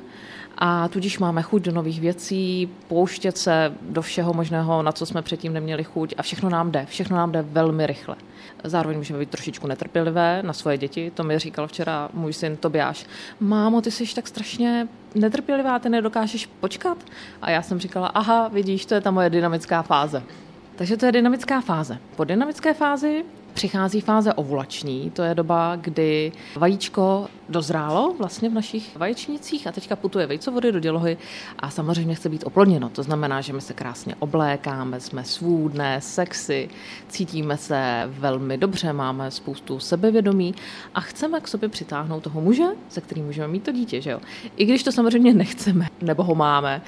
a 0.58 0.88
tudíž 0.88 1.20
máme 1.20 1.42
chuť 1.42 1.62
do 1.62 1.72
nových 1.72 2.02
věcí, 2.02 2.70
pouštět 2.88 3.38
se 3.38 3.74
do 3.82 4.02
všeho 4.02 4.34
možného, 4.34 4.82
na 4.82 4.92
co 4.92 5.06
jsme 5.06 5.22
předtím 5.22 5.54
neměli 5.54 5.84
chuť 5.84 6.14
a 6.18 6.22
všechno 6.22 6.50
nám 6.50 6.72
jde, 6.72 6.86
všechno 6.86 7.18
nám 7.18 7.32
jde 7.32 7.42
velmi 7.42 7.88
rychle. 7.88 8.16
Zároveň 8.64 8.98
můžeme 8.98 9.20
být 9.20 9.30
trošičku 9.30 9.68
netrpělivé 9.68 10.42
na 10.44 10.54
svoje 10.54 10.78
děti, 10.78 11.12
to 11.16 11.24
mi 11.24 11.40
říkal 11.40 11.68
včera 11.68 12.10
můj 12.14 12.34
syn 12.34 12.58
Tobiáš. 12.58 13.06
Mámo, 13.40 13.82
ty 13.82 13.92
jsi 13.92 14.16
tak 14.16 14.28
strašně 14.28 14.88
netrpělivá, 15.16 15.80
ty 15.80 15.90
nedokážeš 15.90 16.46
počkat? 16.60 16.98
A 17.42 17.52
já 17.52 17.62
jsem 17.62 17.80
říkala, 17.80 18.08
aha, 18.08 18.48
vidíš, 18.48 18.86
to 18.86 18.96
je 18.96 19.02
ta 19.02 19.12
moje 19.12 19.30
dynamická 19.30 19.82
fáze. 19.82 20.24
Takže 20.76 20.98
to 20.98 21.06
je 21.06 21.12
dynamická 21.12 21.62
fáze. 21.62 21.98
Po 22.16 22.24
dynamické 22.24 22.74
fázi 22.74 23.26
přichází 23.54 24.02
fáze 24.02 24.34
ovulační, 24.34 25.12
to 25.12 25.24
je 25.24 25.36
doba, 25.36 25.76
kdy 25.76 26.32
vajíčko 26.56 27.28
dozrálo 27.50 28.16
vlastně 28.18 28.50
v 28.50 28.54
našich 28.54 28.98
vaječnicích 28.98 29.68
a 29.68 29.72
teďka 29.72 29.96
putuje 29.96 30.27
vejcovody 30.27 30.72
do 30.72 30.80
dělohy 30.80 31.18
a 31.60 31.70
samozřejmě 31.70 32.16
chce 32.16 32.30
být 32.30 32.44
oplodněno. 32.46 32.89
To 32.89 33.04
znamená, 33.04 33.42
že 33.42 33.54
my 33.54 33.62
se 33.62 33.74
krásně 33.74 34.16
oblékáme, 34.20 35.00
jsme 35.00 35.24
svůdné, 35.24 36.01
sexy, 36.01 36.70
cítíme 37.08 37.58
se 37.58 38.04
velmi 38.08 38.58
dobře, 38.58 38.94
máme 38.94 39.32
spoustu 39.32 39.80
sebevědomí 39.80 40.56
a 40.96 41.01
chceme 41.01 41.39
k 41.39 41.48
sobě 41.48 41.70
přitáhnout 41.70 42.24
toho 42.24 42.42
muže, 42.42 42.66
se 42.89 43.01
kterým 43.01 43.25
můžeme 43.25 43.48
mít 43.48 43.63
to 43.63 43.72
dítě, 43.72 44.01
že 44.01 44.12
jo? 44.12 44.20
I 44.58 44.66
když 44.66 44.84
to 44.84 44.92
samozřejmě 44.92 45.34
nechceme, 45.34 45.88
nebo 46.01 46.24
ho 46.24 46.36
máme, 46.36 46.82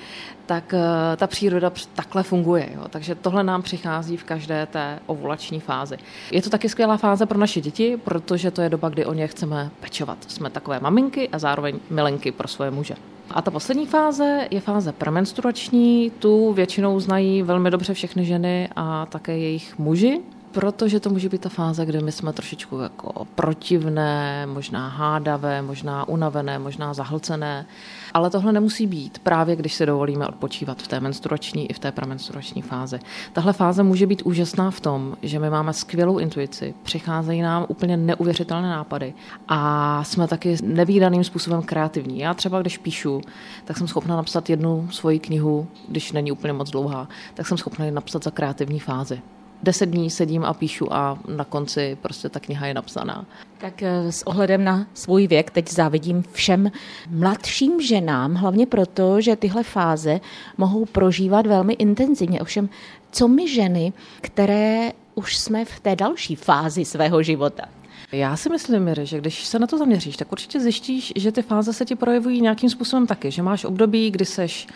tak 0.49 0.73
eh, 0.73 1.17
ta 1.17 1.27
příroda 1.27 1.71
takhle 1.93 2.23
funguje. 2.23 2.69
Jo? 2.75 2.87
Takže 2.89 3.15
tohle 3.15 3.43
nám 3.43 3.61
přichází 3.61 4.17
v 4.17 4.23
každé 4.23 4.65
té 4.65 4.99
ovulační 5.05 5.59
fázi. 5.59 5.97
Je 6.31 6.41
to 6.41 6.49
taky 6.49 6.69
skvělá 6.69 6.97
fáze 6.97 7.25
pro 7.25 7.37
naše 7.37 7.61
děti, 7.61 7.97
protože 8.03 8.51
to 8.51 8.61
je 8.61 8.69
doba, 8.69 8.89
kdy 8.89 9.05
o 9.05 9.13
ně 9.13 9.27
chceme 9.27 9.69
pečovat. 9.79 10.17
Jsme 10.27 10.48
takové 10.49 10.79
maminky 10.79 11.29
a 11.29 11.39
zároveň 11.39 11.79
milenky 11.89 12.31
pro 12.31 12.47
svoje 12.47 12.71
muže. 12.71 12.95
A 13.31 13.41
ta 13.41 13.51
poslední 13.51 13.85
fáze 13.85 14.47
je 14.51 14.61
fáze 14.61 14.91
premenstruační, 14.91 16.11
tu 16.19 16.53
většinou 16.53 16.99
znají 16.99 17.43
velmi 17.43 17.71
dobře 17.71 17.93
všechny 17.93 18.25
ženy 18.25 18.69
a 18.75 19.05
také 19.05 19.37
jejich 19.37 19.79
muži, 19.79 20.21
protože 20.51 20.99
to 20.99 21.09
může 21.09 21.29
být 21.29 21.41
ta 21.41 21.49
fáze, 21.49 21.85
kde 21.85 22.01
my 22.01 22.11
jsme 22.11 22.33
trošičku 22.33 22.79
jako 22.79 23.27
protivné, 23.35 24.45
možná 24.45 24.87
hádavé, 24.87 25.61
možná 25.61 26.07
unavené, 26.07 26.59
možná 26.59 26.93
zahlcené. 26.93 27.65
Ale 28.13 28.29
tohle 28.29 28.51
nemusí 28.51 28.87
být 28.87 29.19
právě, 29.19 29.55
když 29.55 29.73
se 29.73 29.85
dovolíme 29.85 30.27
odpočívat 30.27 30.81
v 30.81 30.87
té 30.87 30.99
menstruační 30.99 31.69
i 31.69 31.73
v 31.73 31.79
té 31.79 31.91
premenstruační 31.91 32.61
fázi. 32.61 32.99
Tahle 33.33 33.53
fáze 33.53 33.83
může 33.83 34.07
být 34.07 34.21
úžasná 34.21 34.71
v 34.71 34.79
tom, 34.79 35.17
že 35.21 35.39
my 35.39 35.49
máme 35.49 35.73
skvělou 35.73 36.17
intuici, 36.17 36.73
přicházejí 36.83 37.41
nám 37.41 37.65
úplně 37.67 37.97
neuvěřitelné 37.97 38.69
nápady 38.69 39.13
a 39.47 40.03
jsme 40.03 40.27
taky 40.27 40.57
nevýdaným 40.63 41.23
způsobem 41.23 41.61
kreativní. 41.61 42.19
Já 42.19 42.33
třeba, 42.33 42.61
když 42.61 42.77
píšu, 42.77 43.21
tak 43.65 43.77
jsem 43.77 43.87
schopna 43.87 44.15
napsat 44.15 44.49
jednu 44.49 44.87
svoji 44.91 45.19
knihu, 45.19 45.67
když 45.87 46.11
není 46.11 46.31
úplně 46.31 46.53
moc 46.53 46.69
dlouhá, 46.69 47.07
tak 47.33 47.47
jsem 47.47 47.57
schopna 47.57 47.85
ji 47.85 47.91
napsat 47.91 48.23
za 48.23 48.31
kreativní 48.31 48.79
fázi 48.79 49.21
deset 49.63 49.85
dní 49.85 50.09
sedím 50.09 50.43
a 50.43 50.53
píšu 50.53 50.93
a 50.93 51.19
na 51.27 51.43
konci 51.43 51.97
prostě 52.01 52.29
ta 52.29 52.39
kniha 52.39 52.67
je 52.67 52.73
napsaná. 52.73 53.25
Tak 53.57 53.83
eh, 53.83 54.11
s 54.11 54.27
ohledem 54.27 54.63
na 54.63 54.87
svůj 54.93 55.27
věk 55.27 55.51
teď 55.51 55.71
závidím 55.71 56.23
všem 56.31 56.71
mladším 57.09 57.81
ženám, 57.81 58.35
hlavně 58.35 58.65
proto, 58.65 59.21
že 59.21 59.35
tyhle 59.35 59.63
fáze 59.63 60.19
mohou 60.57 60.85
prožívat 60.85 61.47
velmi 61.47 61.73
intenzivně. 61.73 62.41
Ovšem, 62.41 62.69
co 63.11 63.27
my 63.27 63.47
ženy, 63.47 63.93
které 64.21 64.91
už 65.15 65.37
jsme 65.37 65.65
v 65.65 65.79
té 65.79 65.95
další 65.95 66.35
fázi 66.35 66.85
svého 66.85 67.23
života? 67.23 67.63
Já 68.11 68.37
si 68.37 68.49
myslím, 68.49 68.83
Miri, 68.83 69.05
že 69.05 69.17
když 69.17 69.45
se 69.45 69.59
na 69.59 69.67
to 69.67 69.77
zaměříš, 69.77 70.17
tak 70.17 70.31
určitě 70.31 70.59
zjistíš, 70.59 71.13
že 71.15 71.31
ty 71.31 71.41
fáze 71.41 71.73
se 71.73 71.85
ti 71.85 71.95
projevují 71.95 72.41
nějakým 72.41 72.69
způsobem 72.69 73.07
taky, 73.07 73.31
že 73.31 73.41
máš 73.41 73.65
období, 73.65 74.11
kdy 74.11 74.25
seš 74.25 74.67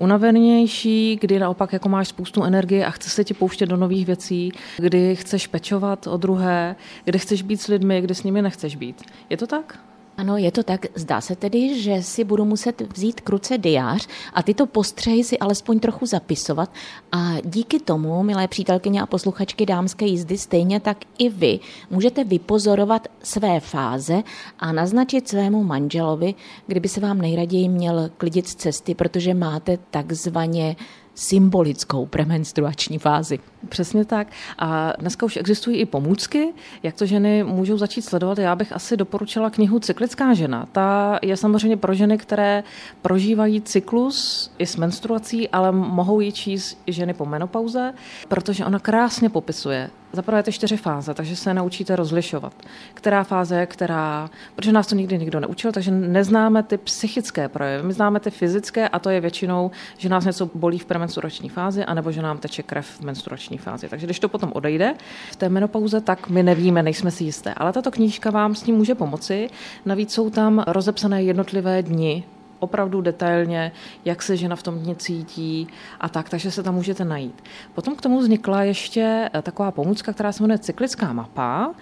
unavenější, 0.00 1.18
kdy 1.20 1.38
naopak 1.38 1.72
jako 1.72 1.88
máš 1.88 2.08
spoustu 2.08 2.44
energie 2.44 2.86
a 2.86 2.90
chce 2.90 3.10
se 3.10 3.24
ti 3.24 3.34
pouštět 3.34 3.66
do 3.66 3.76
nových 3.76 4.06
věcí, 4.06 4.52
kdy 4.76 5.16
chceš 5.16 5.46
pečovat 5.46 6.06
o 6.06 6.16
druhé, 6.16 6.76
kdy 7.04 7.18
chceš 7.18 7.42
být 7.42 7.60
s 7.60 7.66
lidmi, 7.66 8.00
kdy 8.00 8.14
s 8.14 8.22
nimi 8.22 8.42
nechceš 8.42 8.76
být. 8.76 9.02
Je 9.30 9.36
to 9.36 9.46
tak? 9.46 9.89
Ano, 10.20 10.36
je 10.36 10.52
to 10.52 10.62
tak. 10.62 10.86
Zdá 10.94 11.20
se 11.20 11.36
tedy, 11.36 11.80
že 11.82 12.02
si 12.02 12.24
budu 12.24 12.44
muset 12.44 12.92
vzít 12.92 13.20
kruce 13.20 13.58
diář 13.58 14.08
a 14.34 14.42
tyto 14.42 14.66
postřehy 14.66 15.24
si 15.24 15.38
alespoň 15.38 15.80
trochu 15.80 16.06
zapisovat. 16.06 16.72
A 17.12 17.34
díky 17.44 17.80
tomu, 17.80 18.22
milé 18.22 18.48
přítelkyně 18.48 19.02
a 19.02 19.06
posluchačky 19.06 19.66
dámské 19.66 20.06
jízdy, 20.06 20.38
stejně 20.38 20.80
tak 20.80 20.98
i 21.18 21.28
vy 21.28 21.60
můžete 21.90 22.24
vypozorovat 22.24 23.08
své 23.22 23.60
fáze 23.60 24.22
a 24.58 24.72
naznačit 24.72 25.28
svému 25.28 25.64
manželovi, 25.64 26.34
kdyby 26.66 26.88
se 26.88 27.00
vám 27.00 27.18
nejraději 27.18 27.68
měl 27.68 28.10
klidit 28.16 28.48
z 28.48 28.54
cesty, 28.54 28.94
protože 28.94 29.34
máte 29.34 29.78
takzvaně 29.90 30.76
symbolickou 31.20 32.06
premenstruační 32.06 32.98
fázi. 32.98 33.38
Přesně 33.68 34.04
tak. 34.04 34.26
A 34.58 34.92
dneska 34.98 35.26
už 35.26 35.36
existují 35.36 35.76
i 35.76 35.86
pomůcky, 35.86 36.52
jak 36.82 36.94
to 36.94 37.06
ženy 37.06 37.44
můžou 37.44 37.78
začít 37.78 38.02
sledovat. 38.02 38.38
Já 38.38 38.56
bych 38.56 38.72
asi 38.72 38.96
doporučila 38.96 39.50
knihu 39.50 39.78
Cyklická 39.78 40.34
žena. 40.34 40.66
Ta 40.72 41.18
je 41.22 41.36
samozřejmě 41.36 41.76
pro 41.76 41.94
ženy, 41.94 42.18
které 42.18 42.62
prožívají 43.02 43.60
cyklus 43.60 44.50
i 44.58 44.66
s 44.66 44.76
menstruací, 44.76 45.48
ale 45.48 45.72
mohou 45.72 46.20
ji 46.20 46.32
číst 46.32 46.78
ženy 46.86 47.14
po 47.14 47.24
menopauze, 47.24 47.92
protože 48.28 48.64
ona 48.64 48.78
krásně 48.78 49.28
popisuje 49.28 49.90
za 50.12 50.22
prvé 50.22 50.42
ty 50.42 50.52
čtyři 50.52 50.76
fáze, 50.76 51.14
takže 51.14 51.36
se 51.36 51.54
naučíte 51.54 51.96
rozlišovat, 51.96 52.52
která 52.94 53.24
fáze 53.24 53.56
je 53.56 53.66
která, 53.66 54.30
protože 54.56 54.72
nás 54.72 54.86
to 54.86 54.94
nikdy 54.94 55.18
nikdo 55.18 55.40
neučil, 55.40 55.72
takže 55.72 55.90
neznáme 55.90 56.62
ty 56.62 56.78
psychické 56.78 57.48
projevy, 57.48 57.82
my 57.86 57.92
známe 57.92 58.20
ty 58.20 58.30
fyzické 58.30 58.88
a 58.88 58.98
to 58.98 59.10
je 59.10 59.20
většinou, 59.20 59.70
že 59.98 60.08
nás 60.08 60.24
něco 60.24 60.50
bolí 60.54 60.78
v 60.78 60.84
premenstruační 60.84 61.48
fázi, 61.48 61.84
anebo 61.84 62.12
že 62.12 62.22
nám 62.22 62.38
teče 62.38 62.62
krev 62.62 62.86
v 62.86 63.00
menstruační 63.00 63.58
fázi. 63.58 63.88
Takže 63.88 64.06
když 64.06 64.20
to 64.20 64.28
potom 64.28 64.50
odejde 64.54 64.94
v 65.32 65.36
té 65.36 65.48
menopauze, 65.48 66.00
tak 66.00 66.28
my 66.28 66.42
nevíme, 66.42 66.82
nejsme 66.82 67.10
si 67.10 67.24
jisté. 67.24 67.54
Ale 67.54 67.72
tato 67.72 67.90
knížka 67.90 68.30
vám 68.30 68.54
s 68.54 68.62
tím 68.62 68.74
může 68.74 68.94
pomoci. 68.94 69.50
Navíc 69.84 70.12
jsou 70.12 70.30
tam 70.30 70.64
rozepsané 70.66 71.22
jednotlivé 71.22 71.82
dny 71.82 72.24
opravdu 72.60 73.00
detailně, 73.00 73.72
jak 74.04 74.22
se 74.22 74.36
žena 74.36 74.56
v 74.56 74.62
tom 74.62 74.78
dni 74.78 74.96
cítí 74.96 75.68
a 76.00 76.08
tak, 76.08 76.28
takže 76.28 76.50
se 76.50 76.62
tam 76.62 76.74
můžete 76.74 77.04
najít. 77.04 77.42
Potom 77.74 77.96
k 77.96 78.00
tomu 78.00 78.18
vznikla 78.18 78.62
ještě 78.62 79.30
eh, 79.34 79.42
taková 79.42 79.70
pomůcka, 79.70 80.12
která 80.12 80.32
se 80.32 80.42
jmenuje 80.42 80.58
cyklická 80.58 81.12
mapa 81.12 81.74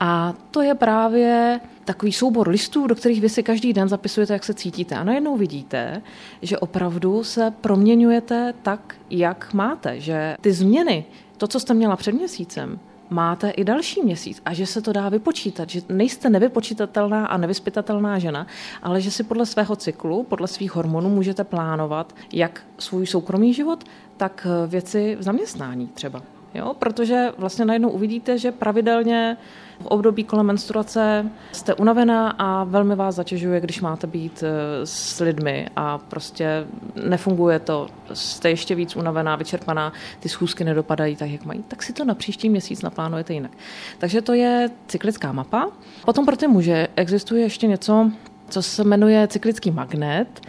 a 0.00 0.34
to 0.50 0.62
je 0.62 0.74
právě 0.74 1.60
takový 1.84 2.12
soubor 2.12 2.48
listů, 2.48 2.86
do 2.86 2.94
kterých 2.94 3.20
vy 3.20 3.28
si 3.28 3.42
každý 3.42 3.72
den 3.72 3.88
zapisujete, 3.88 4.32
jak 4.32 4.44
se 4.44 4.54
cítíte. 4.54 4.94
A 4.94 5.04
najednou 5.04 5.36
vidíte, 5.36 6.02
že 6.42 6.58
opravdu 6.58 7.24
se 7.24 7.50
proměňujete 7.60 8.54
tak, 8.62 8.96
jak 9.10 9.54
máte, 9.54 10.00
že 10.00 10.36
ty 10.40 10.52
změny, 10.52 11.04
to, 11.36 11.46
co 11.46 11.60
jste 11.60 11.74
měla 11.74 11.96
před 11.96 12.12
měsícem, 12.12 12.78
máte 13.10 13.50
i 13.50 13.64
další 13.64 14.02
měsíc 14.02 14.42
a 14.44 14.54
že 14.54 14.66
se 14.66 14.82
to 14.82 14.92
dá 14.92 15.08
vypočítat, 15.08 15.70
že 15.70 15.80
nejste 15.88 16.30
nevypočítatelná 16.30 17.26
a 17.26 17.36
nevyspytatelná 17.36 18.18
žena, 18.18 18.46
ale 18.82 19.00
že 19.00 19.10
si 19.10 19.24
podle 19.24 19.46
svého 19.46 19.76
cyklu, 19.76 20.22
podle 20.22 20.48
svých 20.48 20.74
hormonů 20.76 21.08
můžete 21.08 21.44
plánovat 21.44 22.14
jak 22.32 22.62
svůj 22.78 23.06
soukromý 23.06 23.54
život, 23.54 23.84
tak 24.16 24.46
věci 24.66 25.16
v 25.20 25.22
zaměstnání 25.22 25.86
třeba. 25.86 26.35
Jo? 26.56 26.74
Protože 26.78 27.32
vlastně 27.38 27.64
najednou 27.64 27.90
uvidíte, 27.90 28.38
že 28.38 28.52
pravidelně 28.52 29.36
v 29.80 29.86
období 29.86 30.24
kolem 30.24 30.46
menstruace 30.46 31.30
jste 31.52 31.74
unavená 31.74 32.30
a 32.30 32.64
velmi 32.64 32.96
vás 32.96 33.14
zatěžuje, 33.14 33.60
když 33.60 33.80
máte 33.80 34.06
být 34.06 34.42
eh, 34.46 34.86
s 34.86 35.20
lidmi 35.20 35.68
a 35.76 35.98
prostě 35.98 36.66
nefunguje 37.08 37.58
to, 37.58 37.86
jste 38.12 38.50
ještě 38.50 38.74
víc 38.74 38.96
unavená, 38.96 39.36
vyčerpaná, 39.36 39.92
ty 40.20 40.28
schůzky 40.28 40.64
nedopadají 40.64 41.16
tak, 41.16 41.30
jak 41.30 41.44
mají, 41.44 41.64
tak 41.68 41.82
si 41.82 41.92
to 41.92 42.04
na 42.04 42.14
příští 42.14 42.48
měsíc 42.48 42.82
naplánujete 42.82 43.34
jinak. 43.34 43.50
Takže 43.98 44.22
to 44.22 44.32
je 44.32 44.70
cyklická 44.86 45.32
mapa. 45.32 45.68
Potom 46.04 46.26
pro 46.26 46.36
ty 46.36 46.48
muže 46.48 46.88
existuje 46.96 47.42
ještě 47.42 47.66
něco, 47.66 48.10
co 48.48 48.62
se 48.62 48.84
jmenuje 48.84 49.28
cyklický 49.28 49.70
magnet 49.70 50.40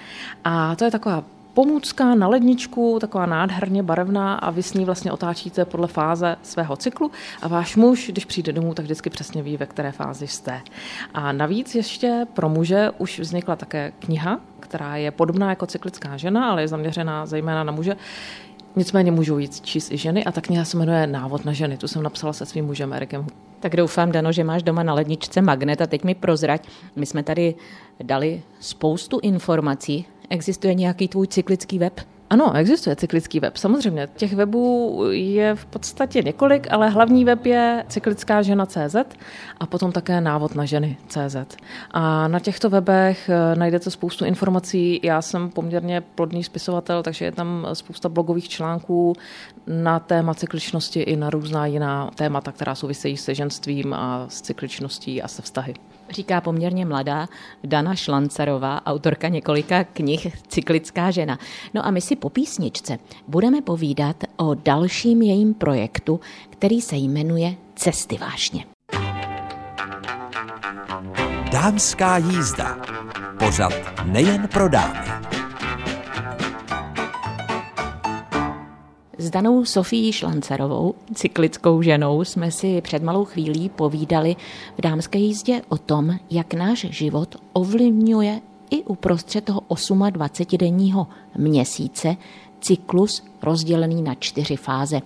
a 0.43 0.75
to 0.75 0.85
je 0.85 0.91
taková 0.91 1.23
pomůcka 1.57 2.15
na 2.15 2.27
ledničku, 2.27 2.97
taková 3.01 3.25
nádherně 3.25 3.83
barevná 3.83 4.35
a 4.35 4.49
vy 4.49 4.63
s 4.63 4.73
ní 4.73 4.85
vlastně 4.85 5.11
otáčíte 5.11 5.65
podle 5.65 5.87
fáze 5.87 6.35
svého 6.43 6.75
cyklu 6.75 7.11
a 7.41 7.47
váš 7.47 7.75
muž, 7.75 8.09
když 8.11 8.25
přijde 8.25 8.53
domů, 8.53 8.73
tak 8.73 8.85
vždycky 8.85 9.09
přesně 9.09 9.43
ví, 9.43 9.57
ve 9.57 9.65
které 9.65 9.91
fázi 9.91 10.27
jste. 10.27 10.61
A 11.13 11.31
navíc 11.31 11.75
ještě 11.75 12.25
pro 12.33 12.49
muže 12.49 12.91
už 12.97 13.19
vznikla 13.19 13.55
také 13.55 13.91
kniha, 13.99 14.39
která 14.59 14.95
je 14.95 15.11
podobná 15.11 15.49
jako 15.49 15.65
cyklická 15.65 16.17
žena, 16.17 16.51
ale 16.51 16.61
je 16.61 16.67
zaměřená 16.67 17.25
zejména 17.25 17.63
na 17.63 17.71
muže. 17.71 17.95
Nicméně 18.75 19.11
můžou 19.11 19.37
jít 19.37 19.61
číst 19.61 19.91
i 19.91 19.97
ženy 19.97 20.25
a 20.25 20.31
ta 20.31 20.41
kniha 20.41 20.65
se 20.65 20.77
jmenuje 20.77 21.07
Návod 21.07 21.45
na 21.45 21.53
ženy. 21.53 21.77
Tu 21.77 21.87
jsem 21.87 22.03
napsala 22.03 22.33
se 22.33 22.45
svým 22.45 22.65
mužem 22.65 22.93
Erikem. 22.93 23.25
Tak 23.59 23.75
doufám, 23.75 24.11
Dano, 24.11 24.31
že 24.31 24.43
máš 24.43 24.63
doma 24.63 24.83
na 24.83 24.93
ledničce 24.93 25.41
magnet 25.41 25.81
a 25.81 25.87
teď 25.87 26.03
mi 26.03 26.15
prozrať. 26.15 26.67
My 26.95 27.05
jsme 27.05 27.23
tady 27.23 27.55
dali 28.03 28.43
spoustu 28.59 29.19
informací 29.23 30.05
Existuje 30.29 30.73
nějaký 30.73 31.07
tvůj 31.07 31.27
cyklický 31.27 31.79
web? 31.79 31.99
Ano, 32.29 32.55
existuje 32.55 32.95
cyklický 32.95 33.39
web, 33.39 33.57
samozřejmě. 33.57 34.07
Těch 34.15 34.33
webů 34.33 34.99
je 35.11 35.55
v 35.55 35.65
podstatě 35.65 36.21
několik, 36.21 36.67
ale 36.71 36.89
hlavní 36.89 37.25
web 37.25 37.45
je 37.45 37.85
cyklická 37.87 38.41
žena 38.41 38.65
CZ 38.65 38.95
a 39.59 39.65
potom 39.65 39.91
také 39.91 40.21
návod 40.21 40.55
na 40.55 40.65
ženy 40.65 40.97
CZ. 41.07 41.57
A 41.91 42.27
na 42.27 42.39
těchto 42.39 42.69
webech 42.69 43.29
eh, 43.29 43.55
najdete 43.55 43.91
spoustu 43.91 44.25
informací. 44.25 44.99
Já 45.03 45.21
jsem 45.21 45.49
poměrně 45.49 46.01
plodný 46.01 46.43
spisovatel, 46.43 47.03
takže 47.03 47.25
je 47.25 47.31
tam 47.31 47.67
spousta 47.73 48.09
blogových 48.09 48.49
článků 48.49 49.13
na 49.67 49.99
téma 49.99 50.33
cykličnosti 50.33 51.01
i 51.01 51.15
na 51.15 51.29
různá 51.29 51.65
jiná 51.65 52.11
témata, 52.15 52.51
která 52.51 52.75
souvisejí 52.75 53.17
se 53.17 53.35
ženstvím 53.35 53.93
a 53.93 54.25
s 54.29 54.41
cykličností 54.41 55.21
a 55.21 55.27
se 55.27 55.41
vztahy 55.41 55.73
říká 56.09 56.41
poměrně 56.41 56.85
mladá 56.85 57.27
Dana 57.63 57.95
Šlancarová, 57.95 58.85
autorka 58.85 59.27
několika 59.27 59.83
knih 59.83 60.27
Cyklická 60.47 61.11
žena. 61.11 61.39
No 61.73 61.85
a 61.85 61.91
my 61.91 62.01
si 62.01 62.15
po 62.15 62.29
písničce 62.29 62.97
budeme 63.27 63.61
povídat 63.61 64.23
o 64.37 64.53
dalším 64.53 65.21
jejím 65.21 65.53
projektu, 65.53 66.19
který 66.49 66.81
se 66.81 66.95
jmenuje 66.95 67.55
Cesty 67.75 68.17
vášně. 68.17 68.65
Dámská 71.51 72.17
jízda. 72.17 72.77
Pořad 73.39 73.73
nejen 74.05 74.47
pro 74.47 74.69
dámy. 74.69 75.26
S 79.19 79.29
danou 79.29 79.65
Sofií 79.65 80.11
Šlancerovou, 80.11 80.95
cyklickou 81.13 81.81
ženou, 81.81 82.23
jsme 82.23 82.51
si 82.51 82.81
před 82.81 83.03
malou 83.03 83.25
chvílí 83.25 83.69
povídali 83.69 84.35
v 84.77 84.81
dámské 84.81 85.19
jízdě 85.19 85.61
o 85.69 85.77
tom, 85.77 86.15
jak 86.29 86.53
náš 86.53 86.79
život 86.89 87.35
ovlivňuje 87.53 88.41
i 88.69 88.83
uprostřed 88.83 89.43
toho 89.43 89.61
28-denního 89.61 91.07
měsíce 91.37 92.15
cyklus 92.61 93.23
rozdělený 93.41 94.01
na 94.01 94.15
čtyři 94.15 94.55
fáze. 94.55 95.01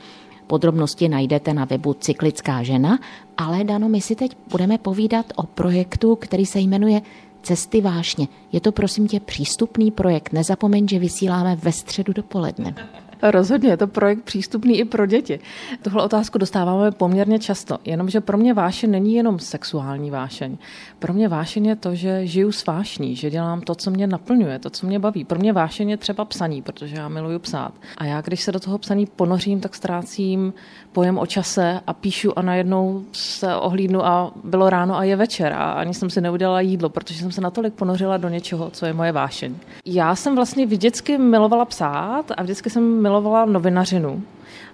Podrobnosti 0.48 1.10
najdete 1.10 1.54
na 1.54 1.66
webu 1.66 1.94
Cyklická 1.94 2.64
žena, 2.64 3.00
ale 3.38 3.64
Dano, 3.64 3.90
my 3.90 4.02
si 4.02 4.16
teď 4.16 4.38
budeme 4.50 4.78
povídat 4.78 5.26
o 5.36 5.44
projektu, 5.44 6.16
který 6.16 6.46
se 6.46 6.60
jmenuje 6.60 7.02
Cesty 7.42 7.82
vášně. 7.82 8.28
Je 8.52 8.62
to 8.62 8.72
prosím 8.72 9.08
tě 9.08 9.20
přístupný 9.20 9.92
projekt. 9.92 10.34
Nezapomeň, 10.34 10.88
že 10.88 11.00
vysíláme 11.00 11.56
ve 11.56 11.72
středu 11.72 12.14
dopoledne. 12.14 12.76
Rozhodně, 13.22 13.70
je 13.70 13.78
to 13.78 13.88
projekt 13.88 14.24
přístupný 14.24 14.80
i 14.80 14.86
pro 14.86 15.06
děti. 15.06 15.40
Tuhle 15.82 16.04
otázku 16.04 16.38
dostáváme 16.38 16.92
poměrně 16.92 17.40
často, 17.40 17.78
jenomže 17.86 18.22
pro 18.22 18.38
mě 18.38 18.54
vášeň 18.54 18.92
není 18.92 19.16
jenom 19.16 19.40
sexuální 19.40 20.12
vášeň. 20.12 20.58
Pro 21.00 21.14
mě 21.14 21.28
vášeň 21.28 21.66
je 21.66 21.76
to, 21.76 21.96
že 21.96 22.28
žiju 22.28 22.52
s 22.52 22.66
vášní, 22.66 23.16
že 23.16 23.30
dělám 23.30 23.62
to, 23.62 23.76
co 23.76 23.92
mě 23.92 24.08
naplňuje, 24.08 24.60
to, 24.60 24.70
co 24.70 24.88
mě 24.88 25.00
baví. 25.00 25.24
Pro 25.24 25.40
mě 25.40 25.54
vášeň 25.54 25.90
je 25.90 25.98
třeba 25.98 26.26
psaní, 26.26 26.62
protože 26.62 26.96
já 26.96 27.10
miluju 27.10 27.40
psát. 27.40 27.74
A 27.98 28.06
já, 28.06 28.22
když 28.22 28.42
se 28.42 28.52
do 28.52 28.60
toho 28.60 28.78
psaní 28.78 29.06
ponořím, 29.06 29.60
tak 29.60 29.76
ztrácím 29.76 30.54
pojem 30.92 31.18
o 31.18 31.26
čase 31.26 31.80
a 31.88 31.94
píšu 31.94 32.40
a 32.40 32.42
najednou 32.42 33.04
se 33.12 33.56
ohlídnu 33.56 34.06
a 34.06 34.32
bylo 34.44 34.70
ráno 34.70 34.98
a 34.98 35.04
je 35.04 35.16
večer 35.16 35.54
a 35.54 35.72
ani 35.72 35.94
jsem 35.94 36.10
si 36.10 36.22
neudělala 36.22 36.62
jídlo, 36.62 36.90
protože 36.90 37.20
jsem 37.20 37.32
se 37.32 37.42
natolik 37.42 37.74
ponořila 37.74 38.18
do 38.18 38.30
něčeho, 38.30 38.70
co 38.70 38.86
je 38.86 38.94
moje 38.94 39.12
vášeň. 39.12 39.56
Já 39.86 40.16
jsem 40.16 40.36
vlastně 40.36 40.66
vždycky 40.66 41.18
milovala 41.18 41.66
psát 41.66 42.32
a 42.38 42.44
vždycky 42.44 42.70
jsem 42.70 43.02
novinařinu. 43.46 44.24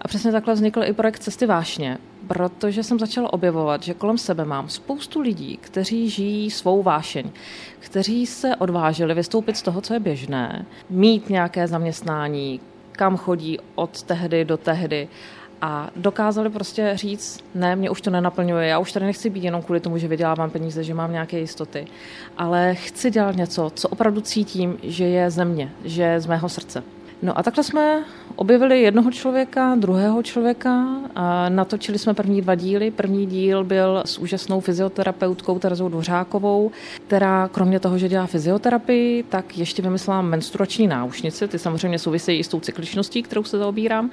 A 0.01 0.07
přesně 0.07 0.31
takhle 0.31 0.53
vznikl 0.53 0.83
i 0.83 0.93
projekt 0.93 1.19
Cesty 1.19 1.45
vášně, 1.45 1.97
protože 2.27 2.83
jsem 2.83 2.99
začala 2.99 3.33
objevovat, 3.33 3.83
že 3.83 3.93
kolem 3.93 4.17
sebe 4.17 4.45
mám 4.45 4.69
spoustu 4.69 5.21
lidí, 5.21 5.57
kteří 5.61 6.09
žijí 6.09 6.51
svou 6.51 6.83
vášeň, 6.83 7.29
kteří 7.79 8.25
se 8.25 8.55
odvážili 8.55 9.13
vystoupit 9.13 9.57
z 9.57 9.61
toho, 9.61 9.81
co 9.81 9.93
je 9.93 9.99
běžné, 9.99 10.65
mít 10.89 11.29
nějaké 11.29 11.67
zaměstnání, 11.67 12.59
kam 12.91 13.17
chodí 13.17 13.59
od 13.75 14.03
tehdy 14.03 14.45
do 14.45 14.57
tehdy 14.57 15.07
a 15.61 15.89
dokázali 15.95 16.49
prostě 16.49 16.91
říct, 16.95 17.43
ne, 17.55 17.75
mě 17.75 17.89
už 17.89 18.01
to 18.01 18.09
nenaplňuje, 18.09 18.67
já 18.67 18.79
už 18.79 18.91
tady 18.91 19.05
nechci 19.05 19.29
být 19.29 19.43
jenom 19.43 19.61
kvůli 19.61 19.79
tomu, 19.79 19.97
že 19.97 20.07
vydělávám 20.07 20.49
peníze, 20.49 20.83
že 20.83 20.93
mám 20.93 21.11
nějaké 21.11 21.39
jistoty, 21.39 21.87
ale 22.37 22.75
chci 22.75 23.11
dělat 23.11 23.35
něco, 23.35 23.71
co 23.75 23.89
opravdu 23.89 24.21
cítím, 24.21 24.77
že 24.83 25.05
je 25.05 25.31
ze 25.31 25.45
mě, 25.45 25.71
že 25.85 26.03
je 26.03 26.19
z 26.19 26.25
mého 26.25 26.49
srdce. 26.49 26.83
No 27.21 27.37
a 27.39 27.43
takhle 27.43 27.63
jsme 27.63 28.03
objevili 28.35 28.81
jednoho 28.81 29.11
člověka, 29.11 29.75
druhého 29.75 30.23
člověka 30.23 30.87
a 31.15 31.49
natočili 31.49 31.99
jsme 31.99 32.13
první 32.13 32.41
dva 32.41 32.55
díly. 32.55 32.91
První 32.91 33.25
díl 33.25 33.63
byl 33.63 34.01
s 34.05 34.17
úžasnou 34.17 34.59
fyzioterapeutkou 34.59 35.59
Terezou 35.59 35.89
Dvořákovou, 35.89 36.71
která 37.07 37.47
kromě 37.47 37.79
toho, 37.79 37.97
že 37.97 38.09
dělá 38.09 38.25
fyzioterapii, 38.25 39.23
tak 39.23 39.57
ještě 39.57 39.81
vymyslela 39.81 40.21
menstruační 40.21 40.87
náušnice. 40.87 41.47
Ty 41.47 41.59
samozřejmě 41.59 41.99
souvisejí 41.99 42.39
i 42.39 42.43
s 42.43 42.47
tou 42.47 42.59
cykličností, 42.59 43.23
kterou 43.23 43.43
se 43.43 43.57
zaobírám. 43.57 44.11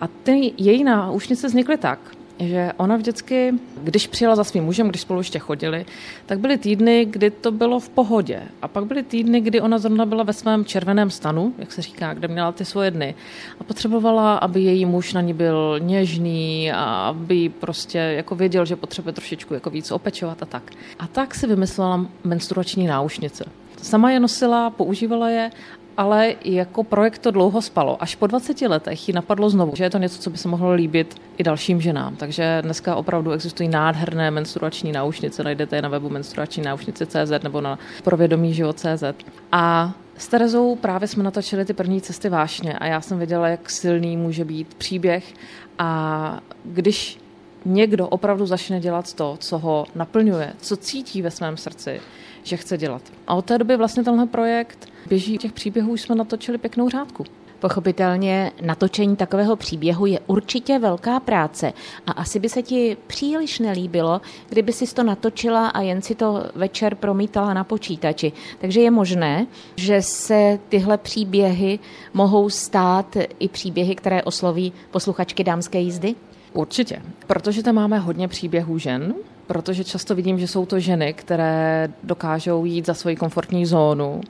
A 0.00 0.06
ty 0.06 0.52
její 0.58 0.84
náušnice 0.84 1.46
vznikly 1.46 1.76
tak, 1.76 1.98
že 2.38 2.72
ona 2.76 2.96
vždycky, 2.96 3.54
když 3.82 4.06
přijela 4.06 4.36
za 4.36 4.44
svým 4.44 4.64
mužem, 4.64 4.88
když 4.88 5.00
spolu 5.00 5.20
ještě 5.20 5.38
chodili, 5.38 5.86
tak 6.26 6.38
byly 6.38 6.58
týdny, 6.58 7.04
kdy 7.10 7.30
to 7.30 7.52
bylo 7.52 7.80
v 7.80 7.88
pohodě. 7.88 8.42
A 8.62 8.68
pak 8.68 8.84
byly 8.84 9.02
týdny, 9.02 9.40
kdy 9.40 9.60
ona 9.60 9.78
zrovna 9.78 10.06
byla 10.06 10.22
ve 10.22 10.32
svém 10.32 10.64
červeném 10.64 11.10
stanu, 11.10 11.54
jak 11.58 11.72
se 11.72 11.82
říká, 11.82 12.14
kde 12.14 12.28
měla 12.28 12.52
ty 12.52 12.64
svoje 12.64 12.90
dny. 12.90 13.14
A 13.60 13.64
potřebovala, 13.64 14.36
aby 14.36 14.60
její 14.60 14.86
muž 14.86 15.12
na 15.12 15.20
ní 15.20 15.34
byl 15.34 15.80
něžný 15.80 16.72
a 16.72 16.84
aby 16.84 17.48
prostě 17.48 17.98
jako 17.98 18.34
věděl, 18.34 18.64
že 18.64 18.76
potřebuje 18.76 19.12
trošičku 19.12 19.54
jako 19.54 19.70
víc 19.70 19.90
opečovat 19.90 20.42
a 20.42 20.46
tak. 20.46 20.62
A 20.98 21.06
tak 21.06 21.34
si 21.34 21.46
vymyslela 21.46 22.06
menstruační 22.24 22.86
náušnice. 22.86 23.44
Sama 23.82 24.10
je 24.10 24.20
nosila, 24.20 24.70
používala 24.70 25.30
je 25.30 25.50
ale 25.96 26.34
jako 26.44 26.84
projekt 26.84 27.18
to 27.18 27.30
dlouho 27.30 27.62
spalo. 27.62 28.02
Až 28.02 28.14
po 28.14 28.26
20 28.26 28.60
letech 28.60 29.08
ji 29.08 29.14
napadlo 29.14 29.50
znovu, 29.50 29.76
že 29.76 29.84
je 29.84 29.90
to 29.90 29.98
něco, 29.98 30.22
co 30.22 30.30
by 30.30 30.38
se 30.38 30.48
mohlo 30.48 30.72
líbit 30.72 31.20
i 31.38 31.42
dalším 31.42 31.80
ženám. 31.80 32.16
Takže 32.16 32.58
dneska 32.62 32.96
opravdu 32.96 33.32
existují 33.32 33.68
nádherné 33.68 34.30
menstruační 34.30 34.92
náušnice, 34.92 35.44
najdete 35.44 35.76
je 35.76 35.82
na 35.82 35.88
webu 35.88 36.08
menstruační 36.08 36.62
náušnice 36.62 37.06
CZ 37.06 37.42
nebo 37.42 37.60
na 37.60 37.78
provědomí 38.04 38.54
život 38.54 38.78
CZ. 38.78 39.04
A 39.52 39.92
s 40.18 40.28
Terezou 40.28 40.76
právě 40.76 41.08
jsme 41.08 41.22
natočili 41.22 41.64
ty 41.64 41.74
první 41.74 42.00
cesty 42.00 42.28
vášně 42.28 42.72
a 42.72 42.86
já 42.86 43.00
jsem 43.00 43.18
viděla, 43.18 43.48
jak 43.48 43.70
silný 43.70 44.16
může 44.16 44.44
být 44.44 44.74
příběh 44.74 45.34
a 45.78 46.40
když 46.64 47.18
někdo 47.64 48.08
opravdu 48.08 48.46
začne 48.46 48.80
dělat 48.80 49.14
to, 49.14 49.36
co 49.40 49.58
ho 49.58 49.86
naplňuje, 49.94 50.52
co 50.60 50.76
cítí 50.76 51.22
ve 51.22 51.30
svém 51.30 51.56
srdci, 51.56 52.00
že 52.42 52.56
chce 52.56 52.78
dělat. 52.78 53.02
A 53.26 53.34
od 53.34 53.44
té 53.44 53.58
doby 53.58 53.76
vlastně 53.76 54.04
tenhle 54.04 54.26
projekt 54.26 54.88
běží. 55.06 55.38
Těch 55.38 55.52
příběhů 55.52 55.96
jsme 55.96 56.14
natočili 56.14 56.58
pěknou 56.58 56.88
řádku. 56.88 57.24
Pochopitelně 57.60 58.52
natočení 58.62 59.16
takového 59.16 59.56
příběhu 59.56 60.06
je 60.06 60.20
určitě 60.26 60.78
velká 60.78 61.20
práce 61.20 61.72
a 62.06 62.12
asi 62.12 62.38
by 62.38 62.48
se 62.48 62.62
ti 62.62 62.96
příliš 63.06 63.58
nelíbilo, 63.58 64.20
kdyby 64.48 64.72
si 64.72 64.94
to 64.94 65.02
natočila 65.02 65.68
a 65.68 65.80
jen 65.80 66.02
si 66.02 66.14
to 66.14 66.44
večer 66.54 66.94
promítala 66.94 67.54
na 67.54 67.64
počítači. 67.64 68.32
Takže 68.58 68.80
je 68.80 68.90
možné, 68.90 69.46
že 69.76 70.02
se 70.02 70.58
tyhle 70.68 70.98
příběhy 70.98 71.78
mohou 72.14 72.50
stát 72.50 73.16
i 73.38 73.48
příběhy, 73.48 73.94
které 73.94 74.22
osloví 74.22 74.72
posluchačky 74.90 75.44
dámské 75.44 75.80
jízdy? 75.80 76.14
Určitě, 76.52 77.02
protože 77.26 77.62
tam 77.62 77.74
máme 77.74 77.98
hodně 77.98 78.28
příběhů 78.28 78.78
žen, 78.78 79.14
protože 79.46 79.84
často 79.84 80.14
vidím, 80.14 80.38
že 80.38 80.48
jsou 80.48 80.66
to 80.66 80.80
ženy, 80.80 81.12
které 81.12 81.88
dokážou 82.02 82.64
jít 82.64 82.86
za 82.86 82.94
svoji 82.94 83.16
komfortní 83.16 83.66
zónu 83.66 84.20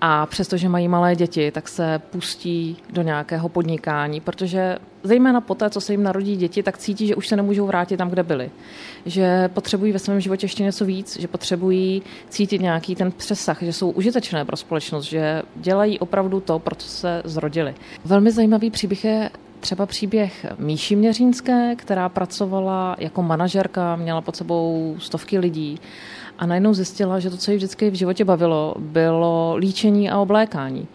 a 0.00 0.26
přestože 0.26 0.68
mají 0.68 0.88
malé 0.88 1.16
děti, 1.16 1.50
tak 1.50 1.68
se 1.68 2.00
pustí 2.10 2.76
do 2.90 3.02
nějakého 3.02 3.48
podnikání, 3.48 4.20
protože 4.20 4.76
zejména 5.02 5.40
po 5.40 5.54
té, 5.54 5.70
co 5.70 5.80
se 5.80 5.92
jim 5.92 6.02
narodí 6.02 6.36
děti, 6.36 6.62
tak 6.62 6.78
cítí, 6.78 7.06
že 7.06 7.14
už 7.14 7.28
se 7.28 7.36
nemůžou 7.36 7.66
vrátit 7.66 7.96
tam, 7.96 8.10
kde 8.10 8.22
byli. 8.22 8.50
Že 9.06 9.48
potřebují 9.48 9.92
ve 9.92 9.98
svém 9.98 10.20
životě 10.20 10.44
ještě 10.44 10.62
něco 10.62 10.84
víc, 10.84 11.16
že 11.20 11.28
potřebují 11.28 12.02
cítit 12.28 12.60
nějaký 12.60 12.94
ten 12.94 13.12
přesah, 13.12 13.62
že 13.62 13.72
jsou 13.72 13.90
užitečné 13.90 14.44
pro 14.44 14.56
společnost, 14.56 15.04
že 15.04 15.42
dělají 15.56 15.98
opravdu 15.98 16.40
to, 16.40 16.58
pro 16.58 16.74
co 16.74 16.88
se 16.88 17.22
zrodili. 17.24 17.74
Velmi 18.04 18.30
zajímavý 18.30 18.70
příběh 18.70 19.04
je 19.04 19.30
třeba 19.60 19.86
příběh 19.86 20.46
Míši 20.58 20.96
Měřínské, 20.96 21.76
která 21.76 22.08
pracovala 22.08 22.96
jako 22.98 23.22
manažerka, 23.22 23.96
měla 23.96 24.20
pod 24.20 24.36
sebou 24.36 24.96
stovky 24.98 25.38
lidí 25.38 25.80
a 26.38 26.46
najednou 26.46 26.74
zjistila, 26.74 27.20
že 27.20 27.30
to, 27.30 27.36
co 27.36 27.50
jí 27.50 27.56
vždycky 27.56 27.90
v 27.90 27.94
životě 27.94 28.24
bavilo, 28.24 28.74
bylo 28.78 29.56
líčení 29.56 30.10
a 30.10 30.18
oblékání. 30.18 30.88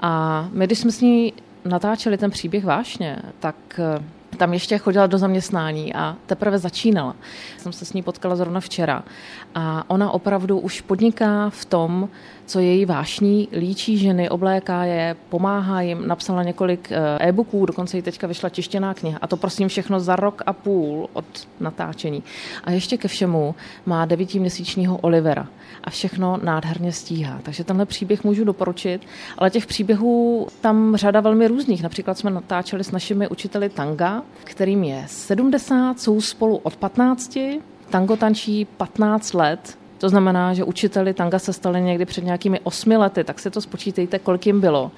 A 0.00 0.48
my, 0.52 0.66
když 0.66 0.78
jsme 0.78 0.92
s 0.92 1.00
ní 1.00 1.32
natáčeli 1.64 2.18
ten 2.18 2.30
příběh 2.30 2.64
vášně, 2.64 3.22
tak 3.40 3.56
eh, 3.78 4.04
tam 4.36 4.52
ještě 4.52 4.78
chodila 4.78 5.06
do 5.06 5.18
zaměstnání 5.18 5.94
a 5.94 6.16
teprve 6.26 6.58
začínala. 6.58 7.16
Jsem 7.58 7.72
se 7.72 7.84
s 7.84 7.92
ní 7.92 8.02
potkala 8.02 8.36
zrovna 8.36 8.60
včera 8.60 9.04
a 9.54 9.84
ona 9.90 10.10
opravdu 10.10 10.58
už 10.58 10.80
podniká 10.80 11.50
v 11.50 11.64
tom, 11.64 12.08
co 12.50 12.60
její 12.60 12.84
vášní, 12.84 13.48
líčí 13.52 13.98
ženy, 13.98 14.30
obléká 14.30 14.84
je, 14.84 15.16
pomáhá 15.28 15.80
jim, 15.80 16.08
napsala 16.08 16.42
několik 16.42 16.92
eh, 16.92 17.28
e-booků, 17.28 17.66
dokonce 17.66 17.98
i 17.98 18.02
teďka 18.02 18.26
vyšla 18.26 18.48
tištěná 18.48 18.94
kniha 18.94 19.18
a 19.22 19.26
to 19.26 19.36
prosím 19.36 19.68
všechno 19.68 20.00
za 20.00 20.16
rok 20.16 20.42
a 20.46 20.52
půl 20.52 21.08
od 21.12 21.24
natáčení. 21.60 22.22
A 22.64 22.70
ještě 22.70 22.96
ke 22.96 23.08
všemu 23.08 23.54
má 23.86 24.04
devítiměsíčního 24.04 24.98
Olivera 24.98 25.48
a 25.84 25.90
všechno 25.90 26.38
nádherně 26.42 26.92
stíhá. 26.92 27.40
Takže 27.42 27.64
tenhle 27.64 27.86
příběh 27.86 28.24
můžu 28.24 28.44
doporučit, 28.44 29.02
ale 29.38 29.50
těch 29.50 29.66
příběhů 29.66 30.46
tam 30.60 30.96
řada 30.96 31.20
velmi 31.20 31.48
různých. 31.48 31.82
Například 31.82 32.18
jsme 32.18 32.30
natáčeli 32.30 32.84
s 32.84 32.90
našimi 32.90 33.28
učiteli 33.28 33.68
tanga, 33.68 34.22
kterým 34.44 34.84
je 34.84 35.04
70, 35.06 36.00
jsou 36.00 36.20
spolu 36.20 36.56
od 36.56 36.76
15, 36.76 37.38
tango 37.90 38.16
tančí 38.16 38.64
15 38.64 39.34
let, 39.34 39.79
to 40.00 40.08
znamená, 40.08 40.54
že 40.54 40.64
učiteli 40.64 41.14
tanga 41.14 41.38
se 41.38 41.52
stali 41.52 41.82
někdy 41.82 42.04
před 42.04 42.24
nějakými 42.24 42.60
osmi 42.60 42.96
lety, 42.96 43.24
tak 43.24 43.38
si 43.38 43.50
to 43.50 43.60
spočítejte, 43.60 44.18
kolik 44.18 44.46
jim 44.46 44.60
bylo. 44.60 44.90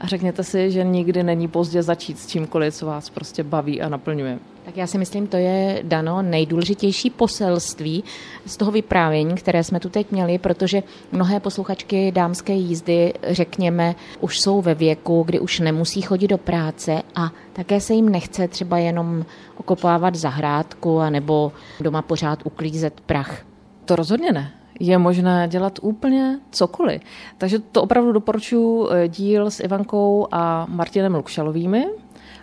A 0.00 0.06
řekněte 0.06 0.44
si, 0.44 0.70
že 0.70 0.84
nikdy 0.84 1.22
není 1.22 1.48
pozdě 1.48 1.82
začít 1.82 2.18
s 2.18 2.26
čímkoliv, 2.26 2.74
co 2.74 2.86
vás 2.86 3.10
prostě 3.10 3.42
baví 3.42 3.82
a 3.82 3.88
naplňuje. 3.88 4.38
Tak 4.64 4.76
já 4.76 4.86
si 4.86 4.98
myslím, 4.98 5.26
to 5.26 5.36
je 5.36 5.80
dano 5.82 6.22
nejdůležitější 6.22 7.10
poselství 7.10 8.04
z 8.46 8.56
toho 8.56 8.72
vyprávění, 8.72 9.34
které 9.34 9.64
jsme 9.64 9.80
tu 9.80 9.88
teď 9.88 10.10
měli, 10.10 10.38
protože 10.38 10.82
mnohé 11.12 11.40
posluchačky 11.40 12.12
dámské 12.12 12.52
jízdy, 12.52 13.12
řekněme, 13.28 13.94
už 14.20 14.40
jsou 14.40 14.62
ve 14.62 14.74
věku, 14.74 15.22
kdy 15.26 15.40
už 15.40 15.60
nemusí 15.60 16.02
chodit 16.02 16.28
do 16.28 16.38
práce 16.38 17.02
a 17.14 17.30
také 17.52 17.80
se 17.80 17.94
jim 17.94 18.08
nechce 18.08 18.48
třeba 18.48 18.78
jenom 18.78 19.24
okopávat 19.56 20.14
zahrádku 20.14 20.98
a 21.00 21.10
nebo 21.10 21.52
doma 21.80 22.02
pořád 22.02 22.38
uklízet 22.44 23.00
prach. 23.00 23.45
To 23.86 23.96
rozhodně 23.96 24.32
ne. 24.32 24.50
Je 24.80 24.98
možné 24.98 25.48
dělat 25.50 25.78
úplně 25.82 26.38
cokoliv. 26.50 27.02
Takže 27.38 27.58
to 27.58 27.82
opravdu 27.82 28.12
doporučuji 28.12 28.88
eh, 28.90 29.08
díl 29.08 29.50
s 29.50 29.60
Ivankou 29.60 30.28
a 30.32 30.66
Martinem 30.68 31.14
Lukšalovými 31.14 31.86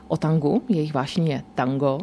o 0.07 0.17
tangu, 0.17 0.61
jejich 0.69 0.93
vášní 0.93 1.29
je 1.29 1.43
tango, 1.55 1.99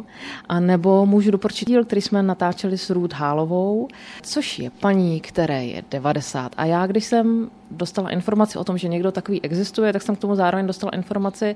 a 0.49 0.59
nebo 0.59 1.05
můžu 1.05 1.31
doporučit 1.31 1.67
díl, 1.67 1.85
který 1.85 2.01
jsme 2.01 2.23
natáčeli 2.23 2.77
s 2.77 2.89
Ruth 2.89 3.13
Hálovou, 3.13 3.87
což 4.21 4.59
je 4.59 4.69
paní, 4.69 5.21
které 5.21 5.65
je 5.65 5.83
90. 5.91 6.51
A 6.57 6.65
já, 6.65 6.87
když 6.87 7.05
jsem 7.05 7.49
dostala 7.71 8.09
informaci 8.09 8.57
o 8.57 8.63
tom, 8.63 8.77
že 8.77 8.87
někdo 8.87 9.11
takový 9.11 9.41
existuje, 9.41 9.93
tak 9.93 10.01
jsem 10.01 10.15
k 10.15 10.19
tomu 10.19 10.35
zároveň 10.35 10.67
dostala 10.67 10.91
informaci, 10.91 11.55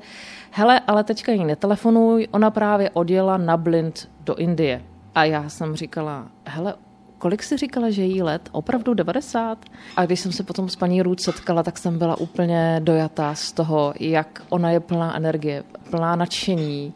hele, 0.51 0.79
ale 0.87 1.03
teďka 1.03 1.31
jí 1.31 1.45
netelefonuj, 1.45 2.27
ona 2.31 2.51
právě 2.51 2.89
odjela 2.89 3.37
na 3.37 3.57
blind 3.57 4.09
do 4.25 4.35
Indie. 4.35 4.81
A 5.15 5.23
já 5.23 5.49
jsem 5.49 5.75
říkala, 5.75 6.27
hele, 6.45 6.73
kolik 7.17 7.43
si 7.43 7.57
říkala, 7.57 7.89
že 7.89 8.03
jí 8.03 8.21
let? 8.21 8.49
Opravdu 8.51 8.93
90? 8.93 9.65
A 9.95 10.05
když 10.05 10.19
jsem 10.19 10.31
se 10.31 10.43
potom 10.43 10.69
s 10.69 10.75
paní 10.75 11.01
Růd 11.01 11.21
setkala, 11.21 11.63
tak 11.63 11.77
jsem 11.77 11.97
byla 11.97 12.17
úplně 12.17 12.81
dojatá 12.83 13.35
z 13.35 13.51
toho, 13.51 13.93
jak 13.99 14.41
ona 14.49 14.71
je 14.71 14.79
plná 14.79 15.15
energie, 15.15 15.63
plná 15.89 16.15
nadšení 16.15 16.93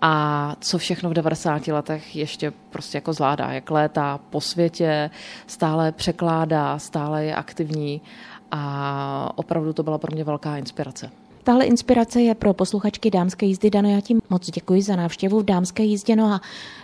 a 0.00 0.56
co 0.60 0.78
všechno 0.78 1.10
v 1.10 1.12
90 1.12 1.68
letech 1.68 2.16
ještě 2.16 2.52
prostě 2.70 2.96
jako 2.98 3.12
zvládá, 3.12 3.52
jak 3.52 3.70
létá 3.70 4.20
po 4.30 4.40
světě, 4.40 5.10
stále 5.46 5.92
překládá, 5.92 6.78
stále 6.78 7.24
je 7.24 7.34
aktivní 7.34 8.00
a 8.50 9.32
opravdu 9.34 9.72
to 9.72 9.82
byla 9.82 9.98
pro 9.98 10.14
mě 10.14 10.24
velká 10.24 10.56
inspirace. 10.56 11.10
Tahle 11.44 11.64
inspirace 11.64 12.20
je 12.20 12.34
pro 12.34 12.54
posluchačky 12.54 13.10
dámské 13.10 13.46
jízdy. 13.46 13.70
Dano, 13.70 13.88
já 13.88 14.00
ti 14.00 14.16
moc 14.30 14.50
děkuji 14.50 14.82
za 14.82 14.96
návštěvu 14.96 15.40
v 15.40 15.44
dámské 15.44 15.82
jízdě. 15.82 16.16
No 16.16 16.32
a 16.32 16.40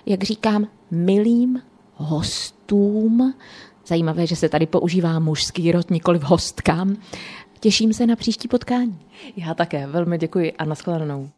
jak 0.07 0.23
říkám, 0.23 0.67
milým 0.91 1.63
hostům. 2.01 3.35
Zajímavé, 3.87 4.27
že 4.27 4.37
se 4.37 4.49
tady 4.49 4.67
používá 4.67 5.19
mužský 5.19 5.73
rod, 5.73 5.91
nikoli 5.91 6.19
v 6.19 6.23
hostkám. 6.23 6.97
Těším 7.61 7.93
se 7.93 8.07
na 8.07 8.17
příští 8.17 8.49
potkání. 8.49 8.99
Já 9.37 9.55
také, 9.55 9.87
velmi 9.87 10.19
děkuji 10.19 10.53
a 10.53 10.65
nashledanou. 10.65 11.31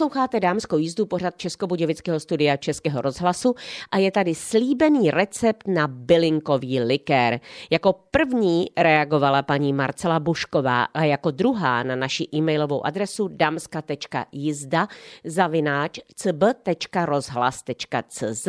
Posloucháte 0.00 0.40
dámskou 0.40 0.78
jízdu 0.78 1.06
pořad 1.06 1.36
Českobudějovického 1.36 2.20
studia 2.20 2.56
Českého 2.56 3.00
rozhlasu 3.00 3.54
a 3.90 3.98
je 3.98 4.10
tady 4.10 4.34
slíbený 4.34 5.10
recept 5.10 5.68
na 5.68 5.88
bylinkový 5.88 6.80
likér. 6.80 7.40
Jako 7.70 7.92
první 8.10 8.66
reagovala 8.76 9.42
paní 9.42 9.72
Marcela 9.72 10.20
Bušková 10.20 10.84
a 10.84 11.04
jako 11.04 11.30
druhá 11.30 11.82
na 11.82 11.96
naši 11.96 12.28
e-mailovou 12.34 12.86
adresu 12.86 13.28
damska.jizda 13.28 14.88
zavináč 15.24 15.98
cb.rozhlas.cz 16.14 18.48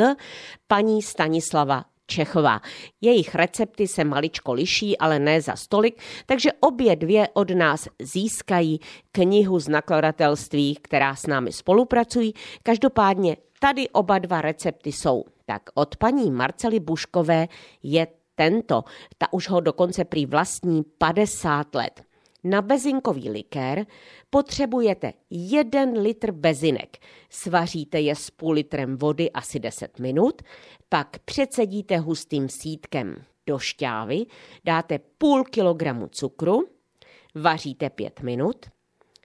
paní 0.68 1.02
Stanislava 1.02 1.84
Čechová. 2.12 2.62
Jejich 3.02 3.36
recepty 3.36 3.88
se 3.88 4.04
maličko 4.04 4.54
liší, 4.54 4.98
ale 4.98 5.20
ne 5.20 5.42
za 5.42 5.56
stolik, 5.56 6.02
takže 6.26 6.52
obě 6.60 6.96
dvě 6.96 7.28
od 7.34 7.50
nás 7.52 7.88
získají 8.02 8.80
knihu 9.12 9.60
z 9.60 9.68
nakladatelství, 9.68 10.76
která 10.82 11.16
s 11.16 11.28
námi 11.28 11.52
spolupracují. 11.52 12.34
Každopádně 12.64 13.38
tady 13.60 13.90
oba 13.90 14.20
dva 14.20 14.42
recepty 14.42 14.92
jsou. 14.92 15.24
Tak 15.46 15.62
od 15.74 15.96
paní 15.96 16.32
Marcely 16.32 16.80
Buškové 16.80 17.48
je 17.84 18.08
tento. 18.36 18.84
Ta 19.18 19.34
už 19.34 19.50
ho 19.50 19.60
dokonce 19.60 20.06
prý 20.06 20.26
vlastní 20.26 20.84
50 20.98 21.76
let. 21.76 22.11
Na 22.44 22.62
bezinkový 22.62 23.30
likér 23.30 23.86
potřebujete 24.30 25.14
1 25.30 25.84
litr 26.02 26.32
bezinek. 26.32 26.98
Svaříte 27.30 28.02
je 28.02 28.16
s 28.16 28.30
půl 28.30 28.52
litrem 28.52 28.98
vody 28.98 29.32
asi 29.32 29.60
10 29.60 30.00
minut, 30.00 30.42
pak 30.90 31.20
přecedíte 31.20 31.98
hustým 31.98 32.50
sítkem 32.50 33.24
do 33.48 33.60
šťávy, 33.60 34.26
dáte 34.64 35.00
půl 35.18 35.44
kilogramu 35.44 36.08
cukru, 36.08 36.68
vaříte 37.36 37.90
5 37.90 38.22
minut, 38.22 38.66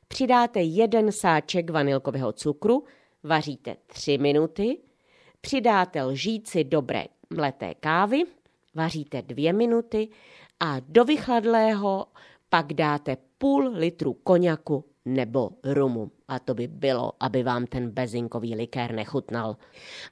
přidáte 0.08 0.62
jeden 0.62 1.12
sáček 1.12 1.70
vanilkového 1.70 2.32
cukru, 2.32 2.84
vaříte 3.22 3.76
3 3.86 4.18
minuty, 4.18 4.78
přidáte 5.40 6.02
lžíci 6.02 6.64
dobré 6.64 7.04
mleté 7.30 7.74
kávy, 7.74 8.22
vaříte 8.74 9.22
2 9.22 9.52
minuty 9.52 10.08
a 10.60 10.76
do 10.80 11.04
vychladlého 11.04 12.06
pak 12.48 12.72
dáte 12.72 13.16
půl 13.38 13.70
litru 13.74 14.14
koněku 14.14 14.84
nebo 15.04 15.50
rumu. 15.64 16.10
A 16.28 16.38
to 16.38 16.54
by 16.54 16.66
bylo, 16.66 17.12
aby 17.20 17.42
vám 17.42 17.66
ten 17.66 17.90
bezinkový 17.90 18.54
likér 18.54 18.94
nechutnal. 18.94 19.56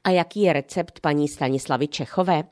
A 0.05 0.11
jaký 0.11 0.43
je 0.43 0.53
recept 0.53 1.01
paní 1.01 1.29
Stanislavy 1.29 1.89
Čechové? 1.89 2.45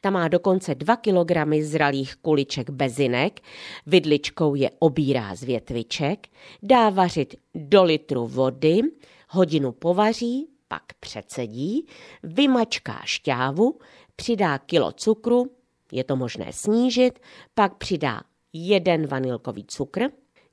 Ta 0.00 0.10
má 0.10 0.28
dokonce 0.28 0.74
2 0.74 0.96
kg 0.96 1.62
zralých 1.62 2.16
kuliček 2.16 2.70
bezinek, 2.70 3.40
vidličkou 3.86 4.54
je 4.54 4.70
obírá 4.78 5.34
z 5.34 5.42
větviček, 5.42 6.28
dá 6.62 6.90
vařit 6.90 7.34
do 7.54 7.84
litru 7.84 8.26
vody, 8.26 8.80
hodinu 9.28 9.72
povaří, 9.72 10.48
pak 10.68 10.82
přecedí, 11.00 11.86
vymačká 12.22 13.00
šťávu, 13.04 13.78
přidá 14.16 14.58
kilo 14.58 14.92
cukru, 14.92 15.50
je 15.92 16.04
to 16.04 16.16
možné 16.16 16.52
snížit, 16.52 17.18
pak 17.54 17.76
přidá 17.76 18.20
jeden 18.52 19.06
vanilkový 19.06 19.64
cukr, 19.64 20.00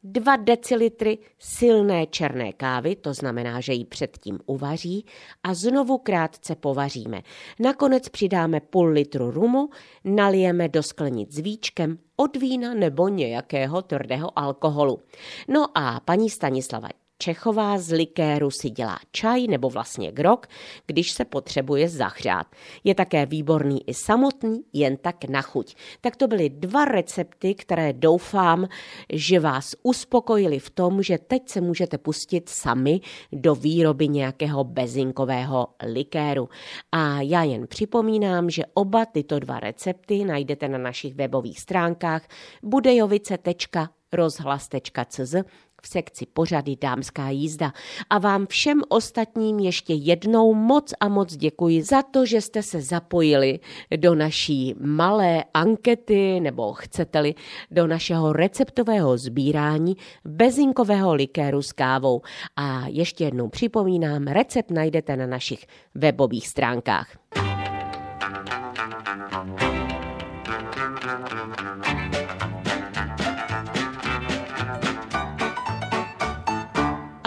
2 0.03 0.35
decilitry 0.35 1.17
silné 1.39 2.05
černé 2.05 2.53
kávy, 2.53 2.95
to 2.95 3.13
znamená, 3.13 3.61
že 3.61 3.73
ji 3.73 3.85
předtím 3.85 4.39
uvaří 4.45 5.05
a 5.43 5.53
znovu 5.53 5.97
krátce 5.97 6.55
povaříme. 6.55 7.21
Nakonec 7.59 8.09
přidáme 8.09 8.59
půl 8.59 8.87
litru 8.87 9.31
rumu, 9.31 9.69
nalijeme 10.03 10.69
do 10.69 10.83
sklenic 10.83 11.33
s 11.33 11.39
víčkem 11.39 11.97
od 12.15 12.37
vína 12.37 12.73
nebo 12.73 13.07
nějakého 13.07 13.81
tvrdého 13.81 14.39
alkoholu. 14.39 14.99
No 15.47 15.77
a 15.77 15.99
paní 15.99 16.29
Stanislava 16.29 16.89
Čechová 17.19 17.77
z 17.77 17.91
likéru 17.91 18.51
si 18.51 18.69
dělá 18.69 18.99
čaj 19.11 19.47
nebo 19.47 19.69
vlastně 19.69 20.11
grok, 20.11 20.47
když 20.85 21.11
se 21.11 21.25
potřebuje 21.25 21.89
zahřát. 21.89 22.47
Je 22.83 22.95
také 22.95 23.25
výborný 23.25 23.89
i 23.89 23.93
samotný, 23.93 24.63
jen 24.73 24.97
tak 24.97 25.25
na 25.25 25.41
chuť. 25.41 25.75
Tak 26.01 26.15
to 26.15 26.27
byly 26.27 26.49
dva 26.49 26.85
recepty, 26.85 27.55
které 27.55 27.93
doufám, 27.93 28.67
že 29.13 29.39
vás 29.39 29.75
uspokojili 29.83 30.59
v 30.59 30.69
tom, 30.69 31.03
že 31.03 31.17
teď 31.17 31.49
se 31.49 31.61
můžete 31.61 31.97
pustit 31.97 32.49
sami 32.49 33.01
do 33.31 33.55
výroby 33.55 34.07
nějakého 34.07 34.63
bezinkového 34.63 35.67
likéru. 35.83 36.49
A 36.91 37.21
já 37.21 37.43
jen 37.43 37.67
připomínám, 37.67 38.49
že 38.49 38.63
oba 38.73 39.05
tyto 39.05 39.39
dva 39.39 39.59
recepty 39.59 40.25
najdete 40.25 40.67
na 40.67 40.77
našich 40.77 41.15
webových 41.15 41.59
stránkách 41.59 42.27
budejovice.rozhlas.cz 42.63 45.35
v 45.81 45.87
sekci 45.87 46.25
pořady 46.33 46.75
Dámská 46.81 47.29
jízda. 47.29 47.73
A 48.09 48.19
vám 48.19 48.47
všem 48.47 48.81
ostatním 48.89 49.59
ještě 49.59 49.93
jednou 49.93 50.53
moc 50.53 50.93
a 50.99 51.07
moc 51.07 51.35
děkuji 51.35 51.83
za 51.83 52.01
to, 52.01 52.25
že 52.25 52.41
jste 52.41 52.63
se 52.63 52.81
zapojili 52.81 53.59
do 53.97 54.15
naší 54.15 54.75
malé 54.79 55.43
ankety, 55.53 56.39
nebo 56.39 56.73
chcete-li 56.73 57.35
do 57.71 57.87
našeho 57.87 58.33
receptového 58.33 59.17
sbírání 59.17 59.97
bezinkového 60.25 61.13
likéru 61.13 61.61
s 61.61 61.71
kávou. 61.71 62.21
A 62.55 62.87
ještě 62.87 63.23
jednou 63.23 63.49
připomínám, 63.49 64.27
recept 64.27 64.71
najdete 64.71 65.17
na 65.17 65.27
našich 65.27 65.65
webových 65.95 66.47
stránkách. 66.47 67.07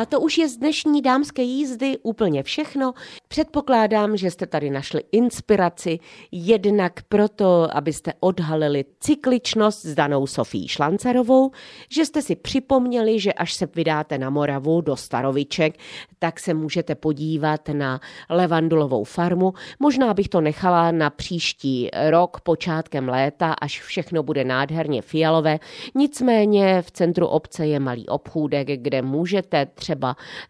A 0.00 0.06
to 0.06 0.20
už 0.20 0.38
je 0.38 0.48
z 0.48 0.56
dnešní 0.56 1.02
dámské 1.02 1.42
jízdy 1.42 1.98
úplně 2.02 2.42
všechno. 2.42 2.92
Předpokládám, 3.28 4.16
že 4.16 4.30
jste 4.30 4.46
tady 4.46 4.70
našli 4.70 5.02
inspiraci 5.12 5.98
jednak 6.32 6.92
proto, 7.08 7.68
abyste 7.76 8.12
odhalili 8.20 8.84
cykličnost 9.00 9.86
s 9.86 9.94
danou 9.94 10.26
Sofí 10.26 10.68
Šlancarovou, 10.68 11.50
že 11.90 12.06
jste 12.06 12.22
si 12.22 12.36
připomněli, 12.36 13.20
že 13.20 13.32
až 13.32 13.54
se 13.54 13.68
vydáte 13.74 14.18
na 14.18 14.30
Moravu 14.30 14.80
do 14.80 14.96
Staroviček, 14.96 15.74
tak 16.18 16.40
se 16.40 16.54
můžete 16.54 16.94
podívat 16.94 17.68
na 17.68 18.00
levandulovou 18.30 19.04
farmu. 19.04 19.52
Možná 19.78 20.14
bych 20.14 20.28
to 20.28 20.40
nechala 20.40 20.90
na 20.90 21.10
příští 21.10 21.88
rok, 22.10 22.40
počátkem 22.40 23.08
léta, 23.08 23.52
až 23.52 23.82
všechno 23.82 24.22
bude 24.22 24.44
nádherně 24.44 25.02
fialové. 25.02 25.58
Nicméně 25.94 26.82
v 26.82 26.90
centru 26.90 27.26
obce 27.26 27.66
je 27.66 27.80
malý 27.80 28.08
obchůdek, 28.08 28.68
kde 28.68 29.02
můžete 29.02 29.66
třeba 29.66 29.89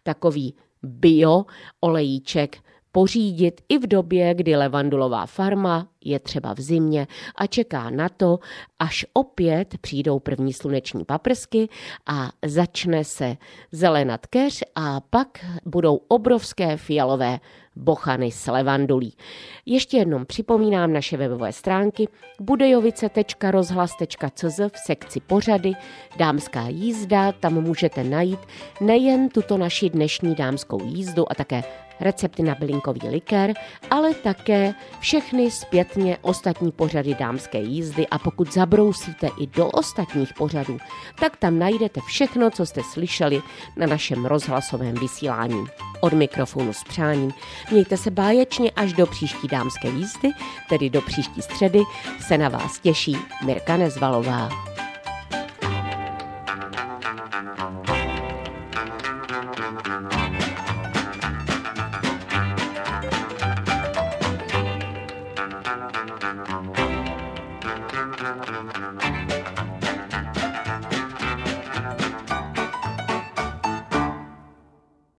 takový 0.03 0.55
bio 0.83 1.45
olejíček 1.81 2.57
pořídit 2.91 3.61
i 3.69 3.77
v 3.77 3.87
době, 3.87 4.33
kdy 4.33 4.55
levandulová 4.55 5.25
farma 5.25 5.87
je 6.05 6.19
třeba 6.19 6.53
v 6.53 6.59
zimě 6.59 7.07
a 7.35 7.47
čeká 7.47 7.89
na 7.89 8.09
to, 8.09 8.39
až 8.79 9.05
opět 9.13 9.77
přijdou 9.81 10.19
první 10.19 10.53
sluneční 10.53 11.05
paprsky 11.05 11.69
a 12.05 12.29
začne 12.45 13.03
se 13.03 13.37
zelenat 13.71 14.27
keř 14.27 14.63
a 14.75 15.01
pak 15.09 15.45
budou 15.65 15.99
obrovské 16.07 16.77
fialové 16.77 17.39
bochany 17.75 18.31
s 18.31 18.51
levandulí. 18.51 19.13
Ještě 19.65 19.97
jednou 19.97 20.25
připomínám 20.25 20.93
naše 20.93 21.17
webové 21.17 21.53
stránky 21.53 22.07
budejovice.rozhlas.cz 22.39 24.59
v 24.59 24.77
sekci 24.85 25.19
pořady 25.19 25.73
Dámská 26.17 26.67
jízda, 26.67 27.31
tam 27.31 27.53
můžete 27.53 28.03
najít 28.03 28.39
nejen 28.81 29.29
tuto 29.29 29.57
naši 29.57 29.89
dnešní 29.89 30.35
dámskou 30.35 30.83
jízdu 30.83 31.31
a 31.31 31.35
také 31.35 31.63
recepty 32.01 32.43
na 32.43 32.55
bylinkový 32.55 33.01
likér, 33.09 33.53
ale 33.89 34.13
také 34.13 34.73
všechny 34.99 35.51
zpětně 35.51 36.17
ostatní 36.21 36.71
pořady 36.71 37.15
dámské 37.15 37.61
jízdy 37.61 38.07
a 38.07 38.19
pokud 38.19 38.53
zabrousíte 38.53 39.29
i 39.39 39.47
do 39.47 39.67
ostatních 39.67 40.33
pořadů, 40.33 40.77
tak 41.19 41.37
tam 41.37 41.59
najdete 41.59 42.01
všechno, 42.07 42.49
co 42.49 42.65
jste 42.65 42.83
slyšeli 42.83 43.41
na 43.77 43.87
našem 43.87 44.25
rozhlasovém 44.25 44.95
vysílání. 44.95 45.65
Od 46.01 46.13
mikrofonu 46.13 46.73
s 46.73 46.83
přáním. 46.83 47.31
Mějte 47.71 47.97
se 47.97 48.11
báječně 48.11 48.71
až 48.71 48.93
do 48.93 49.05
příští 49.05 49.47
dámské 49.47 49.87
jízdy, 49.87 50.29
tedy 50.69 50.89
do 50.89 51.01
příští 51.01 51.41
středy, 51.41 51.83
se 52.19 52.37
na 52.37 52.49
vás 52.49 52.79
těší 52.79 53.17
Mirka 53.45 53.77
Nezvalová. 53.77 54.49